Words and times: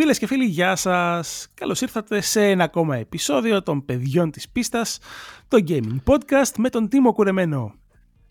Φίλες 0.00 0.18
και 0.18 0.26
φίλοι, 0.26 0.44
γεια 0.44 0.76
σας. 0.76 1.48
Καλώς 1.54 1.80
ήρθατε 1.80 2.20
σε 2.20 2.48
ένα 2.48 2.64
ακόμα 2.64 2.96
επεισόδιο 2.96 3.62
των 3.62 3.84
παιδιών 3.84 4.30
της 4.30 4.48
πίστας, 4.48 4.98
το 5.48 5.58
Gaming 5.68 5.96
Podcast 6.04 6.52
με 6.56 6.68
τον 6.68 6.88
Τίμο 6.88 7.12
Κουρεμένο. 7.12 7.74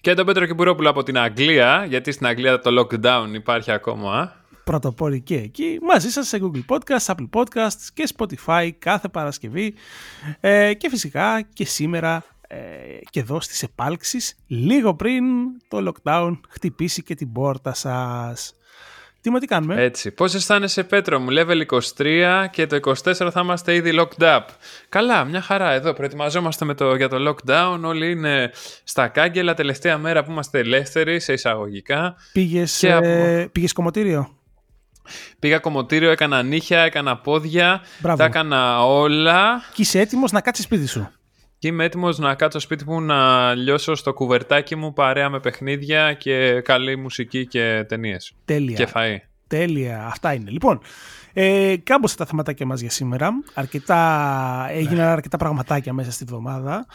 Και 0.02 0.14
τον 0.14 0.26
Πέτρο 0.26 0.46
Κυπουρόπουλο 0.46 0.90
από 0.90 1.04
την 1.04 1.18
Αγγλία, 1.18 1.86
γιατί 1.86 2.12
στην 2.12 2.26
Αγγλία 2.26 2.60
το 2.60 2.80
lockdown 2.80 3.34
υπάρχει 3.34 3.72
ακόμα. 3.72 4.34
Πρωτοπόροι 4.64 5.22
και 5.22 5.36
εκεί, 5.36 5.80
μαζί 5.82 6.10
σας 6.10 6.28
σε 6.28 6.40
Google 6.42 6.76
Podcasts, 6.76 7.16
Apple 7.16 7.30
Podcasts 7.42 7.88
και 7.94 8.08
Spotify 8.18 8.70
κάθε 8.80 9.08
Παρασκευή 9.08 9.74
ε, 10.40 10.74
και 10.74 10.90
φυσικά 10.90 11.42
και 11.42 11.66
σήμερα 11.66 12.24
ε, 12.48 12.58
και 13.10 13.20
εδώ 13.20 13.42
στις 13.42 13.64
επάλξεις 13.64 14.36
λίγο 14.48 14.96
πριν 14.96 15.24
το 15.68 15.92
lockdown 15.92 16.40
χτυπήσει 16.50 17.04
και 17.04 17.16
την 17.16 17.32
πόρτα 17.32 17.74
σας. 17.74 18.54
Τι 19.22 19.40
τι 19.40 19.46
κάνουμε; 19.46 19.84
Έτσι. 19.84 20.12
Πώς 20.12 20.34
αισθάνεσαι, 20.34 20.84
Πέτρο 20.84 21.20
μου, 21.20 21.28
level 21.32 21.66
23 21.98 22.46
και 22.52 22.68
το 22.68 22.80
24 22.84 23.30
θα 23.32 23.42
είμαστε 23.42 23.76
ήδη 23.76 23.92
locked 24.00 24.24
up. 24.24 24.42
Καλά, 24.90 25.24
μια 25.24 25.42
χαρά 25.42 25.72
εδώ. 25.72 25.94
Προετοιμαζόμαστε 25.94 26.66
με 26.66 26.74
το, 26.74 26.96
για 26.96 27.10
το 27.10 27.30
lockdown. 27.30 27.80
Όλοι 27.84 28.12
είναι 28.12 28.52
στα 28.84 29.08
κάγκελα. 29.08 29.54
Τελευταία 29.54 29.98
μέρα 29.98 30.24
που 30.24 30.32
είμαστε 30.32 30.60
ελεύθεροι, 30.60 31.20
σε 31.20 31.34
εισαγωγικά. 31.34 32.16
Πήγες 32.34 32.84
ε, 32.84 33.50
πήγες 33.52 33.74
κομμωτήριο; 33.74 34.38
Πήγα 35.40 35.60
κομμωτήριο, 35.60 36.12
έκανα 36.12 36.44
νύχια, 36.44 36.80
έκανα 36.80 37.18
πόδια. 37.18 37.82
Μπράβο. 38.00 38.18
Τα 38.18 38.26
έκανα 38.26 38.86
όλα. 38.86 39.62
Και 39.74 39.82
είσαι 39.82 40.00
έτοιμος 40.00 40.32
να 40.32 40.42
κάτσεις 40.42 40.66
σπίτι 40.66 40.88
σου; 40.88 41.12
Και 41.60 41.68
είμαι 41.68 41.84
έτοιμος 41.84 42.18
να 42.18 42.36
κάτσω 42.36 42.60
σπίτι 42.60 42.84
μου 42.88 43.02
να 43.02 43.54
λιώσω 43.54 43.96
στο 43.96 44.14
κουβερτάκι 44.14 44.76
μου 44.76 44.94
παρέα 44.94 45.30
με 45.30 45.40
παιχνίδια 45.40 46.14
και 46.14 46.62
καλή 46.62 46.98
μουσική 46.98 47.48
και 47.48 47.86
ταινίες. 47.88 48.34
Τέλεια. 48.46 48.76
Και 48.76 48.88
φαΐ. 48.94 49.18
Τέλεια. 49.48 50.06
Αυτά 50.06 50.34
είναι. 50.34 50.50
Λοιπόν, 50.50 50.82
ε, 51.34 51.76
κάμποσα 51.84 52.16
τα 52.16 52.26
θεματάκια 52.26 52.66
μας 52.66 52.82
για 52.82 52.90
σήμερα. 52.90 53.32
Αρκετά, 53.54 54.68
έγιναν 54.70 55.08
αρκετά 55.08 55.38
πραγματάκια 55.38 55.94
μέσα 55.94 56.12
στη 56.12 56.26
βδομάδα. 56.26 56.86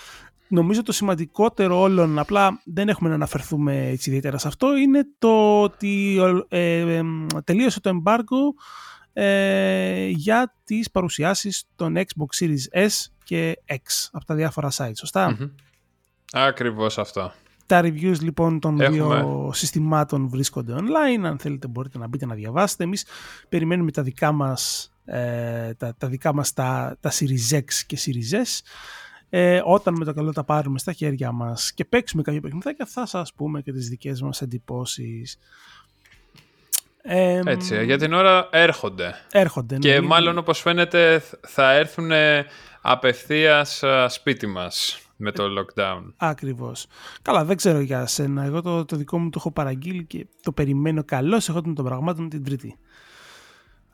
Νομίζω 0.49 0.83
το 0.83 0.93
σημαντικότερο 0.93 1.81
όλων, 1.81 2.19
απλά 2.19 2.61
δεν 2.65 2.89
έχουμε 2.89 3.09
να 3.09 3.15
αναφερθούμε 3.15 3.87
έτσι 3.87 4.09
ιδιαίτερα 4.09 4.39
σε 4.39 4.49
αυτό, 4.49 4.77
είναι 4.77 5.07
το 5.19 5.63
ότι 5.63 6.19
ε, 6.49 6.97
ε, 6.97 7.03
τελείωσε 7.45 7.81
το 7.81 7.91
embargo 7.91 8.63
ε, 9.13 10.07
για 10.07 10.55
τις 10.65 10.91
παρουσιάσεις 10.91 11.65
των 11.77 11.97
Xbox 11.97 12.45
Series 12.45 12.87
S 12.87 13.14
και 13.25 13.59
X 13.69 14.09
από 14.13 14.25
τα 14.25 14.35
διάφορα 14.35 14.71
sites, 14.77 14.93
σωστα 14.95 15.37
mm 15.41 15.51
Ακριβώς 16.37 16.99
αυτό. 16.99 17.33
Τα 17.67 17.81
reviews 17.81 18.19
λοιπόν 18.21 18.61
των 18.61 18.79
δύο 18.79 19.51
συστημάτων 19.55 20.29
βρίσκονται 20.29 20.75
online. 20.77 21.25
Αν 21.25 21.39
θέλετε 21.39 21.67
μπορείτε 21.67 21.99
να 21.99 22.07
μπείτε 22.07 22.27
να 22.27 22.35
διαβάσετε. 22.35 22.85
Εμείς 22.85 23.07
περιμένουμε 23.49 23.91
τα 23.91 24.03
δικά 24.03 24.33
μας, 24.33 24.93
ε, 25.05 25.75
τα, 25.75 25.95
τα, 25.99 26.09
δικά 26.09 26.35
μας 26.35 26.53
τα, 26.53 26.97
τα 27.01 27.11
Series 27.13 27.57
X 27.57 27.65
και 27.87 27.99
Series 28.05 28.35
S. 28.37 28.61
Ε, 29.29 29.61
όταν 29.65 29.95
με 29.99 30.05
το 30.05 30.15
καλό 30.15 30.33
τα 30.33 30.45
πάρουμε 30.45 30.79
στα 30.79 30.93
χέρια 30.93 31.33
μας 31.33 31.73
και 31.73 31.85
παίξουμε 31.85 32.23
κάποιο 32.23 32.41
παιχνιδάκι 32.41 32.85
θα 32.87 33.07
σας 33.07 33.33
πούμε 33.35 33.61
και 33.61 33.73
τις 33.73 33.89
δικές 33.89 34.23
μας 34.23 34.43
εντυπώσεις. 34.43 35.39
Ε, 37.03 37.41
Έτσι, 37.47 37.85
για 37.85 37.99
την 37.99 38.13
ώρα 38.13 38.49
έρχονται. 38.53 39.15
Έρχονται. 39.33 39.79
Και 39.79 39.93
ναι, 39.93 40.01
μάλλον 40.01 40.39
όπως 40.39 40.61
φαίνεται 40.61 41.23
θα 41.47 41.73
έρθουν 41.73 42.11
απευθείας 42.87 43.83
σπίτι 44.09 44.47
μας 44.47 44.99
με 45.17 45.33
το 45.33 45.45
lockdown. 45.45 46.13
Ακριβώς. 46.17 46.87
Καλά, 47.23 47.45
δεν 47.45 47.57
ξέρω 47.57 47.81
για 47.81 48.07
σένα. 48.07 48.45
Εγώ 48.45 48.63
το, 48.63 48.85
το 48.85 48.97
δικό 48.97 49.19
μου 49.19 49.31
το 49.31 49.37
έχω 49.39 49.53
παραγγείλει 49.53 50.05
και 50.05 50.27
το 50.43 50.53
περιμένω 50.53 51.05
καλώς 51.05 51.49
εγώ 51.49 51.61
των 51.61 51.75
πραγμάτων 51.75 52.29
την 52.29 52.45
Τρίτη. 52.45 52.79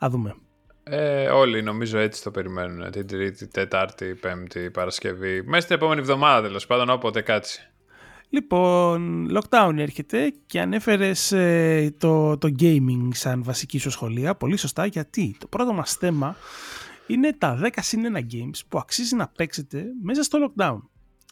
Α 0.04 0.08
δούμε. 0.10 0.34
Ε, 0.82 1.28
όλοι 1.28 1.62
νομίζω 1.62 1.98
έτσι 1.98 2.22
το 2.22 2.30
περιμένουν. 2.30 2.90
Την 2.90 3.06
Τρίτη, 3.06 3.46
Τετάρτη, 3.48 4.14
Πέμπτη, 4.14 4.70
Παρασκευή. 4.70 5.42
Μέσα 5.42 5.62
στην 5.62 5.76
επόμενη 5.76 6.00
εβδομάδα 6.00 6.46
τέλος 6.46 6.66
πάντων, 6.66 6.90
όποτε 6.90 7.20
κάτσει. 7.20 7.70
Λοιπόν, 8.28 9.28
lockdown 9.36 9.74
έρχεται 9.76 10.32
και 10.46 10.60
ανέφερες 10.60 11.32
ε, 11.32 11.94
το, 11.98 12.38
το 12.38 12.54
gaming 12.60 13.08
σαν 13.10 13.42
βασική 13.42 13.78
σου 13.78 13.90
σχολεία. 13.90 14.34
Πολύ 14.34 14.56
σωστά, 14.56 14.86
γιατί 14.86 15.36
το 15.38 15.46
πρώτο 15.46 15.72
μας 15.72 15.92
θέμα 15.92 16.36
είναι 17.10 17.32
τα 17.32 17.60
10 17.62 17.68
συν 17.76 18.02
1 18.14 18.18
games 18.18 18.60
που 18.68 18.78
αξίζει 18.78 19.16
να 19.16 19.28
παίξετε 19.28 19.84
μέσα 20.02 20.22
στο 20.22 20.38
lockdown. 20.46 20.78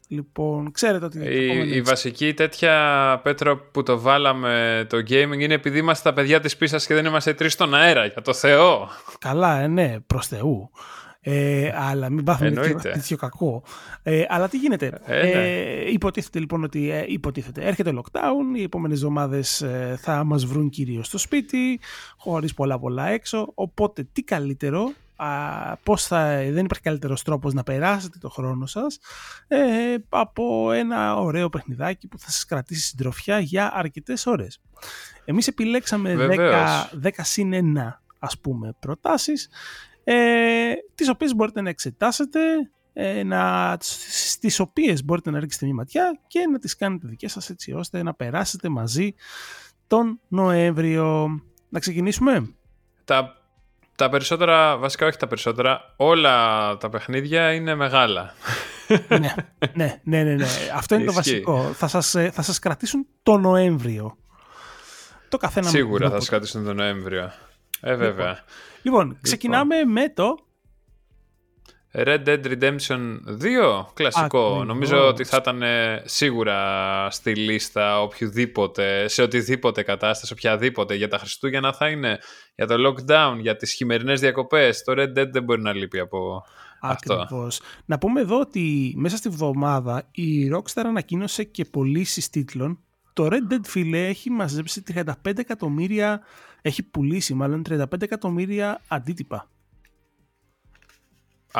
Λοιπόν, 0.08 0.70
ξέρετε 0.70 1.04
ότι... 1.04 1.18
Η, 1.18 1.76
η 1.76 1.82
βασική 1.82 2.34
τέτοια, 2.34 3.20
Πέτρο, 3.22 3.56
που 3.56 3.82
το 3.82 4.00
βάλαμε 4.00 4.86
το 4.88 4.96
gaming 4.96 5.38
είναι 5.38 5.54
επειδή 5.54 5.78
είμαστε 5.78 6.08
τα 6.08 6.14
παιδιά 6.14 6.40
της 6.40 6.56
πίσας 6.56 6.86
και 6.86 6.94
δεν 6.94 7.04
είμαστε 7.04 7.34
τρεις 7.34 7.52
στον 7.52 7.74
αέρα, 7.74 8.06
για 8.06 8.22
το 8.22 8.34
Θεό. 8.34 8.88
Καλά, 9.18 9.60
ε, 9.60 9.66
ναι, 9.66 10.00
προς 10.06 10.26
Θεού. 10.26 10.70
Ε, 11.20 11.72
αλλά 11.74 12.10
μην 12.10 12.24
πάθουμε 12.24 12.50
τέτοιο, 12.50 12.78
τέτοιο 12.78 13.16
κακό. 13.16 13.62
Ε, 14.02 14.24
αλλά 14.28 14.48
τι 14.48 14.58
γίνεται; 14.58 15.00
Ε, 15.04 15.22
ναι. 15.22 15.30
ε, 15.30 15.90
υποτίθεται 15.90 16.38
λοιπόν 16.38 16.64
ότι 16.64 16.90
ε, 16.90 17.04
υποτίθεται. 17.06 17.64
έρχεται 17.64 17.92
lockdown, 17.94 18.56
οι 18.56 18.62
επόμενες 18.62 18.98
εβδομάδες 18.98 19.62
ε, 19.62 19.98
θα 20.00 20.24
μας 20.24 20.44
βρουν 20.44 20.70
κυρίως 20.70 21.06
στο 21.06 21.18
σπίτι, 21.18 21.80
χωρίς 22.16 22.54
πολλά 22.54 22.78
πολλά 22.78 23.08
έξω. 23.08 23.52
Οπότε 23.54 24.08
τι 24.12 24.22
καλύτερο 24.22 24.92
α, 25.18 25.76
πώς 25.76 26.06
θα, 26.06 26.26
δεν 26.50 26.64
υπάρχει 26.64 26.84
καλύτερος 26.84 27.22
τρόπος 27.22 27.54
να 27.54 27.62
περάσετε 27.62 28.18
το 28.20 28.28
χρόνο 28.28 28.66
σας 28.66 28.98
ε, 29.48 29.58
από 30.08 30.72
ένα 30.72 31.16
ωραίο 31.16 31.48
παιχνιδάκι 31.48 32.08
που 32.08 32.18
θα 32.18 32.30
σας 32.30 32.44
κρατήσει 32.44 32.82
συντροφιά 32.82 33.38
για 33.38 33.70
αρκετές 33.74 34.26
ώρες. 34.26 34.60
Εμείς 35.24 35.46
επιλέξαμε 35.46 36.16
10, 36.18 37.06
10 37.06 37.10
συν 37.16 37.76
1 37.76 37.78
ας 38.18 38.38
πούμε 38.38 38.74
προτάσεις 38.78 39.48
ε, 40.04 40.72
τις 40.94 41.08
οποίες 41.08 41.34
μπορείτε 41.34 41.60
να 41.60 41.68
εξετάσετε 41.68 42.40
ε, 42.92 43.22
να, 43.22 43.76
στις 43.80 44.60
οποίες 44.60 45.04
μπορείτε 45.04 45.30
να 45.30 45.40
ρίξετε 45.40 45.64
μια 45.64 45.74
ματιά 45.74 46.20
και 46.26 46.46
να 46.52 46.58
τις 46.58 46.76
κάνετε 46.76 47.08
δικές 47.08 47.32
σας 47.32 47.50
έτσι 47.50 47.72
ώστε 47.72 48.02
να 48.02 48.14
περάσετε 48.14 48.68
μαζί 48.68 49.14
τον 49.86 50.20
Νοέμβριο. 50.28 51.28
Να 51.68 51.78
ξεκινήσουμε. 51.78 52.54
Τα 53.04 53.37
τα 53.98 54.08
περισσότερα, 54.08 54.76
βασικά 54.76 55.06
όχι 55.06 55.16
τα 55.16 55.26
περισσότερα, 55.26 55.94
όλα 55.96 56.76
τα 56.76 56.88
παιχνίδια 56.88 57.52
είναι 57.52 57.74
μεγάλα. 57.74 58.34
ναι, 59.08 59.34
ναι, 59.74 60.00
ναι, 60.02 60.22
ναι, 60.22 60.34
ναι. 60.34 60.46
Αυτό 60.74 60.94
είναι 60.94 61.04
το 61.04 61.12
βασικό. 61.12 61.62
Θα 61.74 61.88
σας, 61.88 62.14
ε, 62.14 62.30
θα 62.30 62.42
σας 62.42 62.58
κρατήσουν 62.58 63.06
το 63.22 63.36
Νοέμβριο. 63.36 64.16
Το 65.28 65.36
καθένα 65.36 65.68
Σίγουρα 65.68 66.10
θα 66.10 66.18
σας 66.18 66.28
κρατήσουν 66.28 66.64
το 66.64 66.74
Νοέμβριο. 66.74 67.32
Ε, 67.80 67.94
βέβαια. 67.94 68.44
Λοιπόν, 68.82 69.04
λοιπόν 69.04 69.18
ξεκινάμε 69.20 69.84
με 69.84 70.08
το 70.08 70.46
Red 71.92 72.24
Dead 72.26 72.44
Redemption 72.44 73.18
2, 73.42 73.86
κλασικό. 73.94 74.64
Νομίζω 74.64 75.06
ότι 75.06 75.24
θα 75.24 75.36
ήταν 75.36 75.62
ε, 75.62 76.02
σίγουρα 76.04 77.10
στη 77.10 77.34
λίστα 77.34 78.02
οποιοδήποτε, 78.02 79.08
σε 79.08 79.22
οτιδήποτε 79.22 79.82
κατάσταση, 79.82 80.32
οποιαδήποτε 80.32 80.94
για 80.94 81.08
τα 81.08 81.18
Χριστούγεννα 81.18 81.72
θα 81.72 81.88
είναι 81.88 82.18
για 82.54 82.66
το 82.66 82.74
lockdown, 82.86 83.36
για 83.40 83.56
τις 83.56 83.72
χειμερινές 83.72 84.20
διακοπές. 84.20 84.82
Το 84.84 84.92
Red 84.96 85.18
Dead 85.18 85.30
δεν 85.30 85.42
μπορεί 85.42 85.62
να 85.62 85.72
λείπει 85.72 85.98
από 85.98 86.44
Ακριβώς. 86.80 87.22
αυτό. 87.22 87.48
Να 87.84 87.98
πούμε 87.98 88.20
εδώ 88.20 88.40
ότι 88.40 88.94
μέσα 88.96 89.16
στη 89.16 89.28
βδομάδα 89.28 90.08
η 90.10 90.50
Rockstar 90.54 90.82
ανακοίνωσε 90.86 91.44
και 91.44 91.64
πωλήσεις 91.64 92.30
τίτλων. 92.30 92.78
Το 93.12 93.28
Red 93.30 93.52
Dead, 93.52 93.60
φίλε, 93.64 94.06
έχει 94.06 94.30
μαζέψει 94.30 94.82
35 94.94 95.38
εκατομμύρια, 95.38 96.20
έχει 96.62 96.82
πουλήσει 96.82 97.34
μάλλον 97.34 97.62
35 97.68 98.02
εκατομμύρια 98.02 98.80
αντίτυπα. 98.88 99.48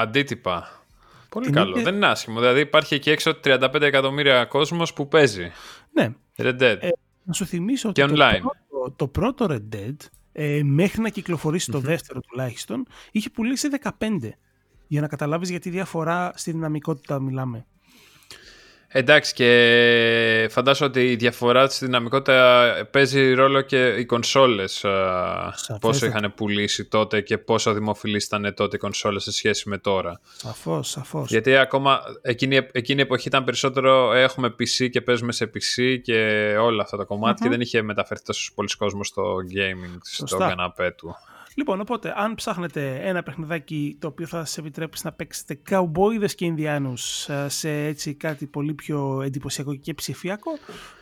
Αντίτυπα. 0.01 0.83
Πολύ 1.29 1.51
καλό. 1.51 1.83
Δεν 1.83 1.95
είναι 1.95 2.07
άσχημο. 2.07 2.41
Δηλαδή 2.41 2.61
υπάρχει 2.61 2.95
εκεί 2.95 3.11
έξω 3.11 3.41
35 3.45 3.81
εκατομμύρια 3.81 4.45
κόσμος 4.45 4.93
που 4.93 5.09
παίζει. 5.09 5.51
Ναι. 5.93 6.15
Red 6.37 6.61
Dead. 6.61 6.77
Ε, 6.81 6.89
να 7.25 7.33
σου 7.33 7.47
θυμίσω 7.47 7.89
ότι 7.89 8.05
online. 8.07 8.41
Το, 8.43 8.51
πρώτο, 8.69 8.93
το 8.97 9.09
πρώτο 9.09 9.47
Red 9.51 9.75
Dead 9.77 9.97
ε, 10.33 10.63
μέχρι 10.63 11.01
να 11.01 11.09
κυκλοφορήσει 11.09 11.71
το 11.71 11.79
δεύτερο 11.79 12.21
τουλάχιστον 12.21 12.87
είχε 13.11 13.31
πουλήσει 13.31 13.69
15. 13.83 13.91
Για 14.87 15.01
να 15.01 15.09
καταλάβεις 15.09 15.51
γιατί 15.51 15.71
διαφορά 15.71 16.33
στη 16.35 16.51
δυναμικότητα 16.51 17.21
μιλάμε. 17.21 17.67
Εντάξει 18.91 19.35
και 19.35 20.49
φαντάζομαι 20.51 20.91
ότι 20.91 21.11
η 21.11 21.17
διαφορά 21.17 21.69
στη 21.69 21.85
δυναμικότητα 21.85 22.73
παίζει 22.91 23.33
ρόλο 23.33 23.61
και 23.61 23.87
οι 23.87 24.05
κονσόλες 24.05 24.85
πόσο 25.81 26.07
είχαν 26.07 26.33
πουλήσει 26.37 26.85
τότε 26.85 27.21
και 27.21 27.39
πόσο 27.39 27.73
δημοφιλείς 27.73 28.25
ήταν 28.25 28.55
τότε 28.55 28.77
οι 28.77 28.79
κονσόλες 28.79 29.23
σε 29.23 29.33
σχέση 29.33 29.69
με 29.69 29.79
τώρα. 29.79 30.21
Σαφώς, 30.37 30.89
σαφώς. 30.89 31.31
Γιατί 31.31 31.57
ακόμα 31.57 32.01
εκείνη, 32.23 32.57
εκείνη 32.73 33.01
η 33.01 33.03
εποχή 33.03 33.29
ήταν 33.29 33.45
περισσότερο 33.45 34.13
έχουμε 34.13 34.49
PC 34.49 34.91
και 34.91 35.01
παίζουμε 35.01 35.33
σε 35.33 35.51
PC 35.55 35.99
και 36.03 36.55
όλα 36.61 36.83
αυτά 36.83 36.97
τα 36.97 37.05
κομματα 37.05 37.43
και 37.43 37.49
δεν 37.49 37.61
είχε 37.61 37.83
μεταφερθεί 37.83 38.25
τόσο 38.25 38.53
πολλοί 38.55 38.69
κόσμο 38.79 39.05
στο 39.05 39.37
gaming, 39.55 39.99
στο 40.03 40.37
καναπέ 40.37 40.91
του. 40.91 41.17
Λοιπόν, 41.59 41.81
οπότε, 41.81 42.13
αν 42.17 42.35
ψάχνετε 42.35 43.01
ένα 43.03 43.23
παιχνιδάκι 43.23 43.97
το 44.01 44.07
οποίο 44.07 44.27
θα 44.27 44.39
σας 44.39 44.59
επιτρέψει 44.59 45.03
να 45.05 45.13
παίξετε 45.13 45.55
καουμπόιδες 45.55 46.35
και 46.35 46.45
Ινδιάνους 46.45 47.29
ε, 47.29 47.49
σε 47.49 47.71
έτσι 47.71 48.15
κάτι 48.15 48.47
πολύ 48.47 48.75
πιο 48.75 49.23
εντυπωσιακό 49.23 49.75
και 49.75 49.95
ψηφιακό, 49.95 50.51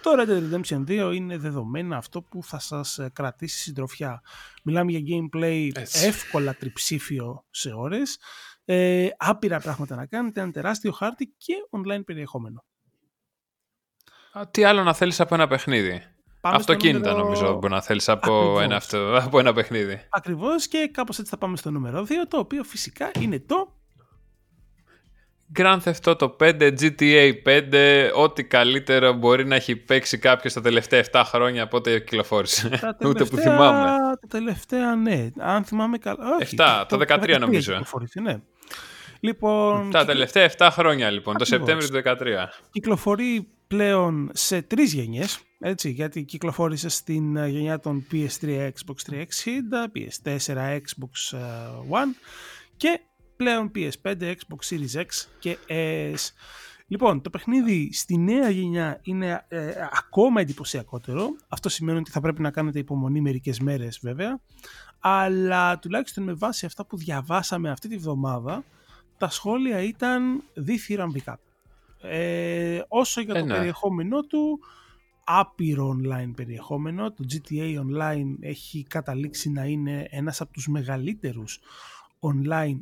το 0.03 0.11
Red 0.19 0.29
Dead 0.29 0.55
Redemption 0.55 1.09
2 1.11 1.15
είναι 1.15 1.39
δεδομένα 1.39 1.97
αυτό 1.97 2.23
που 2.23 2.43
θα 2.43 2.59
σας 2.59 2.99
ε, 2.99 3.11
κρατήσει 3.13 3.59
συντροφιά. 3.59 4.23
Μιλάμε 4.65 4.93
για 4.93 5.01
gameplay 5.01 5.71
έτσι. 5.75 6.07
εύκολα 6.07 6.55
τριψήφιο 6.55 7.45
σε 7.51 7.73
ώρες, 7.73 8.19
ε, 8.65 9.09
άπειρα 9.17 9.61
πράγματα 9.61 9.95
να 9.97 10.07
κάνετε, 10.07 10.41
ένα 10.41 10.51
τεράστιο 10.51 10.93
χάρτη 10.93 11.35
και 11.37 11.55
online 11.71 12.05
περιεχόμενο. 12.05 12.65
τι 14.51 14.65
άλλο 14.65 14.83
να 14.83 14.95
θέλεις 14.95 15.21
από 15.21 15.35
ένα 15.35 15.47
παιχνίδι; 15.47 16.16
Αυτοκίνητα 16.55 17.11
νούμερο... 17.11 17.25
νομίζω 17.25 17.55
μπορεί 17.55 17.73
να 17.73 17.83
θέλεις 17.83 18.09
από 18.09 18.61
ένα, 18.61 18.77
αυτό, 18.77 19.17
από 19.17 19.39
ένα 19.39 19.53
παιχνίδι. 19.53 20.01
Ακριβώς 20.09 20.69
και 20.69 20.91
κάπως 20.93 21.19
έτσι 21.19 21.31
θα 21.31 21.39
πάμε 21.39 21.57
στο 21.57 21.71
νούμερο 21.71 22.03
2 22.03 22.11
το 22.29 22.39
οποίο 22.39 22.63
φυσικά 22.63 23.11
είναι 23.21 23.41
το 23.47 23.77
Grand 25.55 25.79
Theft 25.85 26.15
Auto 26.15 26.37
5, 26.37 26.73
GTA 26.81 27.33
5, 27.47 28.11
ό,τι 28.15 28.45
καλύτερο 28.45 29.13
μπορεί 29.13 29.47
να 29.47 29.55
έχει 29.55 29.77
παίξει 29.77 30.19
κάποιος 30.19 30.53
τα 30.53 30.61
τελευταία 30.61 31.05
7 31.13 31.23
χρόνια 31.25 31.63
από 31.63 31.77
ό,τι 31.77 31.91
κυκλοφόρησε. 31.91 32.81
Ούτε 33.07 33.25
που 33.25 33.37
θυμάμαι. 33.37 33.87
Τα 34.21 34.29
τελευταία, 34.29 34.95
ναι. 34.95 35.29
Αν 35.39 35.65
θυμάμαι 35.65 35.99
καλά. 35.99 36.27
7, 36.57 36.85
το, 36.89 36.99
13 37.09 37.37
νομίζω. 37.41 37.81
Ναι. 38.23 38.41
Λοιπόν, 39.21 39.91
τα 39.91 40.05
τελευταία 40.05 40.51
7 40.59 40.69
χρόνια 40.73 41.11
λοιπόν, 41.11 41.37
το 41.37 41.45
Σεπτέμβριο 41.45 41.89
του 41.89 42.01
2013. 42.05 42.17
Κυκλοφορεί 42.71 43.49
πλέον 43.67 44.31
σε 44.33 44.63
τρεις 44.63 44.93
γενιές, 44.93 45.41
έτσι, 45.59 45.91
γιατί 45.91 46.23
κυκλοφόρησε 46.23 46.89
στην 46.89 47.37
ε, 47.37 47.49
γενιά 47.49 47.81
των 47.81 48.07
PS3, 48.13 48.47
Xbox 48.47 49.13
360, 49.13 49.23
PS4, 49.95 50.57
Xbox 50.57 51.39
ε, 51.39 51.39
One 51.91 52.15
και 52.77 53.01
πλέον 53.37 53.71
PS5, 53.75 54.21
Xbox 54.21 54.69
Series 54.71 55.01
X 55.01 55.07
και 55.39 55.59
S. 56.15 56.31
Λοιπόν, 56.89 57.23
το 57.23 57.31
παιχνίδι 57.31 57.91
στη 57.93 58.19
νέα 58.19 58.51
γενιά 58.51 59.01
είναι 59.03 59.45
ε, 59.49 59.73
ακόμα 59.93 60.41
εντυπωσιακότερο. 60.41 61.37
Αυτό 61.49 61.69
σημαίνει 61.69 61.99
ότι 61.99 62.11
θα 62.11 62.21
πρέπει 62.21 62.43
να 62.43 62.51
κάνετε 62.51 62.79
υπομονή 62.79 63.21
μερικές 63.21 63.61
μέρες 63.61 63.99
βέβαια. 64.03 64.41
Αλλά 65.01 65.79
τουλάχιστον 65.79 66.25
με 66.25 66.33
βάση 66.33 66.67
αυτά 66.67 66.87
που 66.87 66.97
διαβάσαμε 66.97 67.71
αυτή 67.71 67.89
τη 67.89 67.97
βδομάδα, 67.97 68.65
τα 69.19 69.29
σχόλια 69.29 69.83
ήταν 69.83 70.43
διθυραμβικά. 70.55 71.39
Ε, 72.03 72.81
όσο 72.89 73.21
για 73.21 73.35
το 73.35 73.45
ναι. 73.45 73.55
περιεχόμενό 73.55 74.21
του, 74.21 74.61
άπειρο 75.25 75.97
online 76.01 76.33
περιεχόμενο. 76.37 77.13
Το 77.13 77.25
GTA 77.31 77.81
Online 77.81 78.37
έχει 78.41 78.87
καταλήξει 78.89 79.51
να 79.51 79.65
είναι 79.65 80.07
ένας 80.11 80.41
από 80.41 80.53
τους 80.53 80.67
μεγαλύτερους 80.69 81.61
online 82.21 82.79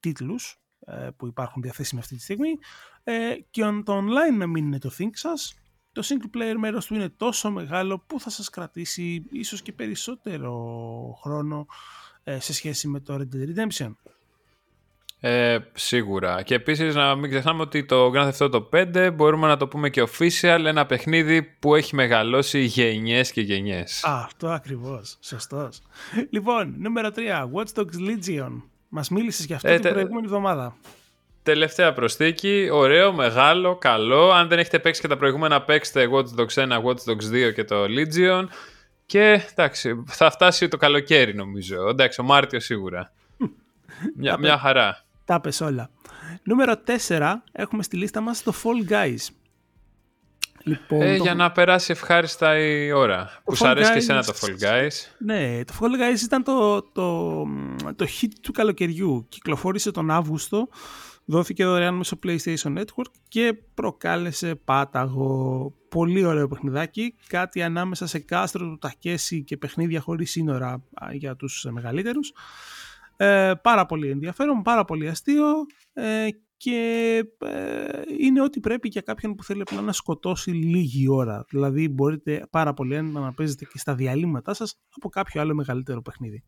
τίτλους 0.00 0.60
ε, 0.80 1.08
που 1.16 1.26
υπάρχουν 1.26 1.62
διαθέσιμοι 1.62 2.00
αυτή 2.00 2.16
τη 2.16 2.22
στιγμή 2.22 2.58
ε, 3.04 3.34
και 3.50 3.62
το 3.84 3.98
online 3.98 4.36
να 4.36 4.46
μην 4.46 4.64
είναι 4.64 4.78
το 4.78 4.90
think 4.98 5.10
σας, 5.12 5.54
το 5.92 6.02
single 6.04 6.36
player 6.36 6.54
μέρος 6.58 6.86
του 6.86 6.94
είναι 6.94 7.08
τόσο 7.08 7.50
μεγάλο 7.50 7.98
που 7.98 8.20
θα 8.20 8.30
σας 8.30 8.50
κρατήσει 8.50 9.24
ίσως 9.30 9.62
και 9.62 9.72
περισσότερο 9.72 10.52
χρόνο 11.22 11.66
ε, 12.24 12.40
σε 12.40 12.52
σχέση 12.52 12.88
με 12.88 13.00
το 13.00 13.14
Red 13.14 13.36
Dead 13.36 13.56
Redemption. 13.56 13.92
Ε, 15.20 15.58
σίγουρα. 15.72 16.42
Και 16.42 16.54
επίσης 16.54 16.94
να 16.94 17.14
μην 17.14 17.30
ξεχνάμε 17.30 17.62
ότι 17.62 17.84
το 17.84 18.10
Grand 18.14 18.30
Theft 18.30 18.50
Auto 18.50 18.62
5 18.70 19.10
μπορούμε 19.14 19.46
να 19.46 19.56
το 19.56 19.68
πούμε 19.68 19.90
και 19.90 20.02
official, 20.02 20.62
ένα 20.66 20.86
παιχνίδι 20.86 21.42
που 21.42 21.74
έχει 21.74 21.94
μεγαλώσει 21.94 22.60
γενιές 22.60 23.32
και 23.32 23.40
γενιές. 23.40 24.04
Αυτό 24.04 24.48
ακριβώς. 24.48 25.16
Σωστός. 25.20 25.80
λοιπόν, 26.30 26.74
νούμερο 26.78 27.10
3. 27.16 27.20
Watch 27.54 27.80
Dogs 27.80 28.08
Legion. 28.08 28.62
Μας 28.88 29.08
μίλησες 29.08 29.44
για 29.44 29.56
αυτό 29.56 29.68
ε, 29.68 29.78
την 29.78 29.92
προηγούμενη 29.92 30.26
εβδομάδα. 30.26 30.76
Τελευταία 31.42 31.92
προσθήκη. 31.92 32.68
Ωραίο, 32.72 33.12
μεγάλο, 33.12 33.76
καλό. 33.76 34.30
Αν 34.30 34.48
δεν 34.48 34.58
έχετε 34.58 34.78
παίξει 34.78 35.00
και 35.00 35.08
τα 35.08 35.16
προηγούμενα, 35.16 35.62
παίξτε 35.62 36.08
Watch 36.12 36.40
Dogs 36.40 36.68
1, 36.68 36.82
Watch 36.82 37.10
Dogs 37.10 37.48
2 37.48 37.52
και 37.54 37.64
το 37.64 37.84
Legion. 37.84 38.44
Και 39.06 39.42
εντάξει, 39.50 40.04
θα 40.06 40.30
φτάσει 40.30 40.68
το 40.68 40.76
καλοκαίρι 40.76 41.34
νομίζω. 41.34 41.88
Εντάξει, 41.88 42.20
ο 42.20 42.24
Μάρτιος 42.24 42.64
σίγουρα. 42.64 43.12
μια, 44.16 44.38
μια 44.38 44.58
χαρά. 44.58 45.06
Τα 45.28 45.40
πες 45.40 45.60
όλα. 45.60 45.90
Νούμερο 46.42 46.74
4 47.08 47.34
έχουμε 47.52 47.82
στη 47.82 47.96
λίστα 47.96 48.20
μας 48.20 48.42
το 48.42 48.54
Fall 48.62 48.90
Guys. 48.90 49.26
Λοιπόν, 50.62 51.02
ε, 51.02 51.16
Για 51.16 51.34
να 51.34 51.52
περάσει 51.52 51.92
ευχάριστα 51.92 52.58
η 52.58 52.92
ώρα. 52.92 53.30
Που 53.44 53.56
σου 53.56 53.66
αρέσει 53.66 53.90
και 53.90 53.96
εσένα 53.96 54.22
το 54.22 54.32
Fall 54.40 54.64
Guys. 54.64 54.90
Ναι, 55.18 55.64
το 55.64 55.74
Fall 55.80 55.84
Guys 55.84 56.20
ήταν 56.22 56.42
το, 56.42 56.82
το, 56.82 57.42
το 57.96 58.06
hit 58.20 58.28
του 58.42 58.52
καλοκαιριού. 58.52 59.26
Κυκλοφόρησε 59.28 59.90
τον 59.90 60.10
Αύγουστο, 60.10 60.68
δόθηκε 61.24 61.64
δωρεάν 61.64 61.94
μέσω 61.94 62.18
PlayStation 62.26 62.78
Network 62.78 63.12
και 63.28 63.54
προκάλεσε 63.74 64.54
πάταγο. 64.54 65.72
Πολύ 65.88 66.24
ωραίο 66.24 66.48
παιχνιδάκι, 66.48 67.14
κάτι 67.26 67.62
ανάμεσα 67.62 68.06
σε 68.06 68.18
κάστρο 68.18 68.68
του 68.68 68.78
Τακέση 68.78 69.44
και 69.44 69.56
παιχνίδια 69.56 70.00
χωρίς 70.00 70.30
σύνορα 70.30 70.82
για 71.12 71.36
τους 71.36 71.66
μεγαλύτερους. 71.70 72.32
Ε, 73.20 73.52
πάρα 73.62 73.86
πολύ 73.86 74.10
ενδιαφέρον, 74.10 74.62
πάρα 74.62 74.84
πολύ 74.84 75.08
αστείο 75.08 75.46
ε, 75.92 76.28
και 76.56 77.22
ε, 77.38 78.00
είναι 78.18 78.42
ό,τι 78.42 78.60
πρέπει 78.60 78.88
για 78.88 79.00
κάποιον 79.00 79.34
που 79.34 79.44
θέλει 79.44 79.60
απλά 79.60 79.80
να 79.80 79.92
σκοτώσει 79.92 80.50
λίγη 80.50 81.08
ώρα. 81.08 81.44
Δηλαδή 81.48 81.88
μπορείτε 81.88 82.46
πάρα 82.50 82.74
πολύ 82.74 82.94
έντονα 82.94 83.20
να 83.20 83.34
παίζετε 83.34 83.64
και 83.64 83.78
στα 83.78 83.94
διαλύματά 83.94 84.54
σας 84.54 84.74
από 84.96 85.08
κάποιο 85.08 85.40
άλλο 85.40 85.54
μεγαλύτερο 85.54 86.02
παιχνίδι. 86.02 86.44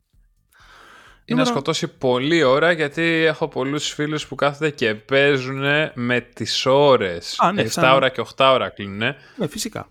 Ή 1.25 1.34
να 1.34 1.44
σκοτώσει 1.44 1.88
πολλή 1.88 2.43
ώρα 2.43 2.73
γιατί 2.73 3.02
έχω 3.02 3.49
πολλούς 3.49 3.88
φίλους 3.88 4.26
που 4.26 4.34
κάθονται 4.34 4.70
και 4.70 4.94
παίζουν 4.94 5.62
με 5.94 6.20
τις 6.20 6.66
ώρες. 6.66 7.37
Α, 7.38 7.52
ναι, 7.52 7.64
7 7.75 7.93
ώρα 7.94 8.08
και 8.08 8.20
8 8.37 8.50
ώρα 8.52 8.69
κλείνουν. 8.69 9.14
Ναι, 9.37 9.46
φυσικά. 9.46 9.88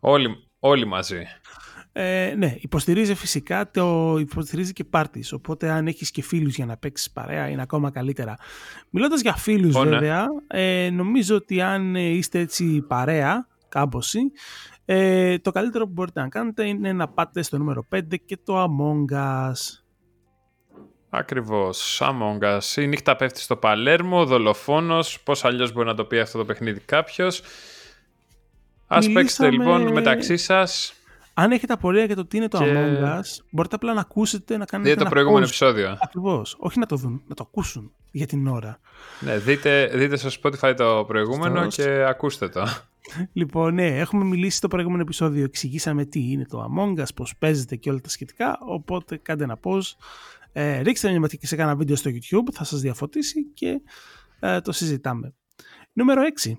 Όλοι, 0.00 0.44
όλοι 0.58 0.86
μαζί. 0.86 1.26
Ε, 1.92 2.34
ναι, 2.36 2.56
υποστηρίζει 2.60 3.14
φυσικά, 3.14 3.70
το 3.70 4.16
υποστηρίζει 4.18 4.72
και 4.72 4.84
πάρτις. 4.84 5.32
Οπότε 5.32 5.70
αν 5.70 5.86
έχεις 5.86 6.10
και 6.10 6.22
φίλους 6.22 6.54
για 6.54 6.66
να 6.66 6.76
παίξεις 6.76 7.10
παρέα 7.10 7.48
είναι 7.48 7.62
ακόμα 7.62 7.90
καλύτερα. 7.90 8.36
Μιλώντας 8.90 9.20
για 9.20 9.34
φίλους, 9.34 9.74
ναι. 9.74 9.84
βέβαια, 9.84 10.26
ε, 10.46 10.90
νομίζω 10.90 11.36
ότι 11.36 11.60
αν 11.60 11.94
είστε 11.94 12.38
έτσι 12.38 12.84
παρέα, 12.88 13.48
κάμποση, 13.68 14.20
ε, 14.84 15.38
το 15.38 15.50
καλύτερο 15.50 15.86
που 15.86 15.92
μπορείτε 15.92 16.20
να 16.20 16.28
κάνετε 16.28 16.66
είναι 16.66 16.92
να 16.92 17.08
πάτε 17.08 17.42
στο 17.42 17.58
νούμερο 17.58 17.86
5 17.94 18.00
και 18.24 18.38
το 18.44 18.64
Among 18.64 19.16
Us. 19.16 19.82
Ακριβώς, 21.10 22.02
Among 22.04 22.58
Us. 22.58 22.82
Η 22.82 22.86
νύχτα 22.86 23.16
πέφτει 23.16 23.40
στο 23.40 23.56
Παλέρμο, 23.56 24.26
δολοφόνος, 24.26 25.20
πώς 25.20 25.44
αλλιώς 25.44 25.72
μπορεί 25.72 25.86
να 25.86 25.94
το 25.94 26.04
πει 26.04 26.18
αυτό 26.18 26.38
το 26.38 26.44
παιχνίδι 26.44 26.80
κάποιος. 26.80 27.42
Ας 28.86 29.06
Μιλήσαμε... 29.06 29.20
παίξετε 29.20 29.50
λοιπόν 29.50 29.92
μεταξύ 29.92 30.36
σας 30.36 30.94
αν 31.40 31.52
έχετε 31.52 31.72
απορία 31.72 32.04
για 32.04 32.16
το 32.16 32.26
τι 32.26 32.36
είναι 32.36 32.48
το 32.48 32.58
και... 32.58 32.64
Among 32.66 33.18
Us, 33.18 33.44
μπορείτε 33.50 33.74
απλά 33.74 33.92
να 33.94 34.00
ακούσετε 34.00 34.56
να 34.56 34.64
κάνετε. 34.64 34.90
Δείτε 34.90 35.04
το 35.04 35.10
προηγούμενο 35.10 35.44
επεισόδιο. 35.44 35.98
Ακριβώς. 36.00 36.56
Όχι 36.58 36.78
να 36.78 36.86
το 36.86 36.96
δουν, 36.96 37.22
να 37.26 37.34
το 37.34 37.44
ακούσουν 37.48 37.92
για 38.10 38.26
την 38.26 38.46
ώρα. 38.46 38.78
Ναι, 39.20 39.38
δείτε, 39.38 39.90
δείτε 39.94 40.16
στο 40.16 40.30
Spotify 40.42 40.74
το 40.76 41.04
προηγούμενο 41.06 41.66
και 41.66 42.04
ακούστε 42.08 42.48
το. 42.48 42.66
Λοιπόν, 43.32 43.74
ναι, 43.74 43.98
έχουμε 43.98 44.24
μιλήσει 44.24 44.56
στο 44.56 44.68
προηγούμενο 44.68 45.02
επεισόδιο. 45.02 45.44
Εξηγήσαμε 45.44 46.04
τι 46.04 46.30
είναι 46.30 46.46
το 46.46 46.66
Among 46.70 47.00
Us, 47.00 47.14
πώς 47.14 47.36
παίζεται 47.36 47.76
και 47.76 47.90
όλα 47.90 48.00
τα 48.00 48.08
σχετικά. 48.08 48.58
Οπότε 48.66 49.16
κάντε 49.16 49.44
ένα 49.44 49.58
pause. 49.62 49.94
Ε, 50.52 50.80
ρίξτε 50.80 51.10
μια 51.10 51.20
ματιά 51.20 51.38
σε 51.42 51.56
κάνα 51.56 51.76
βίντεο 51.76 51.96
στο 51.96 52.10
YouTube, 52.10 52.52
θα 52.52 52.64
σας 52.64 52.80
διαφωτίσει 52.80 53.44
και 53.54 53.80
ε, 54.40 54.60
το 54.60 54.72
συζητάμε. 54.72 55.34
Νούμερο 55.92 56.22
6. 56.44 56.52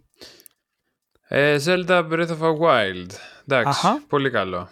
Ε, 1.34 1.58
Zelda 1.66 2.10
Breath 2.10 2.28
of 2.28 2.40
the 2.40 2.58
Wild. 2.60 3.10
Εντάξει, 3.48 3.88
πολύ 4.08 4.30
καλό. 4.30 4.70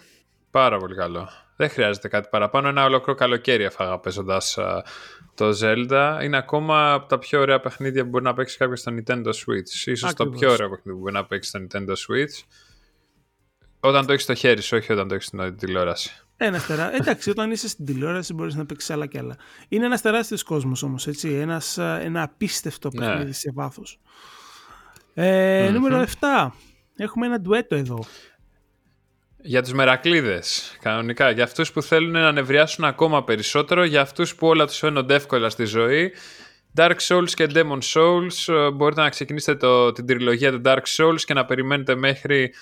Πάρα 0.50 0.78
πολύ 0.78 0.94
καλό. 0.94 1.28
Δεν 1.56 1.70
χρειάζεται 1.70 2.08
κάτι 2.08 2.28
παραπάνω. 2.30 2.68
Ένα 2.68 2.84
ολόκληρο 2.84 3.18
καλοκαίρι 3.18 3.64
έφαγα 3.64 3.98
παίζοντας 3.98 4.58
το 5.34 5.50
Zelda. 5.60 6.20
Είναι 6.22 6.36
ακόμα 6.36 6.92
από 6.92 7.08
τα 7.08 7.18
πιο 7.18 7.40
ωραία 7.40 7.60
παιχνίδια 7.60 8.02
που 8.02 8.08
μπορεί 8.08 8.24
να 8.24 8.34
παίξει 8.34 8.56
κάποιος 8.56 8.80
στο 8.80 8.92
Nintendo 8.96 9.26
Switch. 9.26 9.94
σω 9.96 10.14
το 10.14 10.28
πιο 10.28 10.50
ωραίο 10.52 10.68
παιχνίδι 10.68 10.92
που 10.92 10.98
μπορεί 10.98 11.12
να 11.12 11.24
παίξει 11.26 11.48
στο 11.48 11.60
Nintendo 11.60 11.90
Switch. 11.90 12.44
Όταν 13.80 14.06
το 14.06 14.12
έχεις 14.12 14.24
στο 14.24 14.34
χέρι 14.34 14.62
σου, 14.62 14.76
όχι 14.76 14.92
όταν 14.92 15.08
το 15.08 15.14
έχεις 15.14 15.26
στην 15.26 15.56
τηλεόραση. 15.56 16.24
Ένα 16.36 16.60
τερά... 16.60 16.94
Εντάξει, 16.94 17.30
όταν 17.30 17.50
είσαι 17.50 17.68
στην 17.68 17.84
τηλεόραση 17.84 18.34
μπορείς 18.34 18.54
να 18.54 18.66
παίξεις 18.66 18.90
άλλα 18.90 19.06
και 19.06 19.18
άλλα. 19.18 19.36
Είναι 19.68 19.84
ένας 19.84 20.00
τεράστιος 20.00 20.42
κόσμος 20.42 20.82
όμως, 20.82 21.06
έτσι. 21.06 21.32
Ένας, 21.32 21.78
ένα 21.78 22.22
απίστευτο 22.22 22.90
ναι. 22.92 22.98
παιχνίδι 22.98 23.24
ναι. 23.24 23.32
σε 23.32 23.50
βάθος. 23.54 24.00
Ε, 25.22 25.68
mm-hmm. 25.68 25.72
Νούμερο 25.72 26.04
7. 26.20 26.50
Έχουμε 26.96 27.26
ένα 27.26 27.40
ντουέτο 27.40 27.74
εδώ. 27.74 28.04
Για 29.42 29.62
τους 29.62 29.72
μερακλείδες, 29.72 30.76
κανονικά. 30.80 31.30
Για 31.30 31.44
αυτούς 31.44 31.72
που 31.72 31.82
θέλουν 31.82 32.10
να 32.10 32.32
νευριάσουν 32.32 32.84
ακόμα 32.84 33.24
περισσότερο, 33.24 33.84
για 33.84 34.00
αυτούς 34.00 34.34
που 34.34 34.46
όλα 34.46 34.66
τους 34.66 34.78
φαίνονται 34.78 35.14
εύκολα 35.14 35.50
στη 35.50 35.64
ζωή. 35.64 36.12
Dark 36.76 36.96
Souls 37.08 37.30
και 37.34 37.50
Demon 37.54 37.78
Souls, 37.94 38.54
ε, 38.54 38.70
μπορείτε 38.70 39.00
να 39.00 39.08
ξεκινήσετε 39.08 39.58
το, 39.58 39.92
την 39.92 40.06
τριλογία 40.06 40.50
του 40.50 40.60
Dark 40.64 40.82
Souls 40.96 41.20
και 41.24 41.34
να 41.34 41.44
περιμένετε 41.44 41.94
μέχρι 41.94 42.52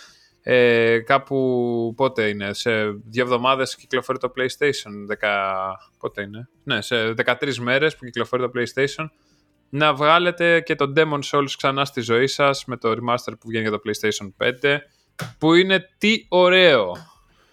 Ε, 0.43 0.99
κάπου 0.99 1.95
πότε 1.97 2.29
είναι, 2.29 2.53
σε 2.53 2.71
δύο 2.85 3.23
εβδομάδες 3.23 3.77
κυκλοφορεί 3.77 4.19
το 4.19 4.33
PlayStation, 4.37 5.17
10, 5.21 5.27
πότε 5.99 6.23
είναι, 6.23 6.49
ναι, 6.63 6.83
σε 6.83 7.15
13 7.25 7.55
μέρες 7.55 7.97
που 7.97 8.05
κυκλοφορεί 8.05 8.43
το 8.43 8.51
PlayStation, 8.55 9.07
να 9.69 9.95
βγάλετε 9.95 10.61
και 10.61 10.75
το 10.75 10.93
Demon 10.97 11.21
Souls 11.31 11.51
ξανά 11.57 11.85
στη 11.85 12.01
ζωή 12.01 12.27
σας 12.27 12.65
με 12.65 12.77
το 12.77 12.91
remaster 12.91 13.33
που 13.41 13.49
βγαίνει 13.49 13.69
για 13.69 13.79
το 13.79 13.81
PlayStation 13.85 14.47
5, 14.63 14.79
που 15.39 15.55
είναι 15.55 15.89
τι 15.99 16.27
ωραίο, 16.29 16.93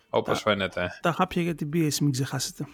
όπως 0.09 0.41
φαίνεται. 0.41 0.89
Τα 1.01 1.11
χάπια 1.11 1.41
για 1.41 1.55
την 1.55 1.69
πίεση, 1.69 2.03
μην 2.03 2.11
ξεχάσετε. 2.11 2.67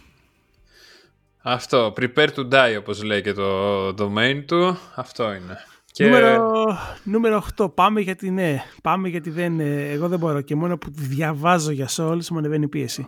Αυτό, 1.44 1.94
prepare 1.98 2.30
to 2.36 2.50
die 2.50 2.76
όπως 2.80 3.04
λέει 3.04 3.22
και 3.22 3.34
το 3.34 3.88
domain 3.88 4.44
του, 4.48 4.78
αυτό 4.96 5.34
είναι. 5.34 5.58
Και... 5.92 6.06
Νούμερο, 6.06 6.78
νούμερο 7.04 7.44
8. 7.58 7.74
Πάμε 7.74 8.02
γιατί 8.02 8.32
ναι. 8.32 8.64
Πάμε 8.82 9.10
γιατί 9.10 9.30
δεν, 9.30 9.60
εγώ 9.60 10.08
δεν 10.08 10.20
μπορώ. 10.20 10.42
Και 10.42 10.56
μόνο 10.56 10.78
που 10.78 10.88
διαβάζω 10.92 11.72
για 11.72 11.90
Souls 11.98 12.28
μου 12.30 12.38
ανεβαίνει 12.38 12.64
η 12.64 12.68
πίεση. 12.68 13.08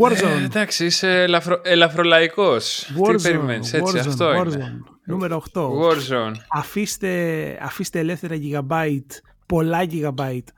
Warzone. 0.00 0.40
Ε, 0.40 0.44
εντάξει, 0.44 0.84
είσαι 0.84 1.22
ελαφρο, 1.22 1.60
ελαφρολαϊκός. 1.64 2.92
Τι 3.16 3.22
περιμένεις, 3.22 3.72
έτσι, 3.72 3.94
Warzone, 3.96 4.08
αυτό 4.08 4.40
Warzone. 4.40 4.52
είναι. 4.52 4.82
Νούμερο 5.04 5.42
8. 5.52 5.68
Warzone. 5.68 6.32
Αφήστε, 6.48 7.58
αφήστε 7.62 7.98
ελεύθερα 7.98 8.36
gigabyte, 8.42 9.10
πολλά 9.46 9.86
gigabyte 9.90 10.48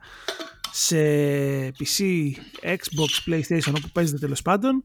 σε 0.71 0.97
PC, 1.67 2.03
Xbox, 2.61 3.31
PlayStation, 3.31 3.73
όπου 3.77 3.89
παίζετε 3.93 4.17
τέλος 4.17 4.41
πάντων. 4.41 4.83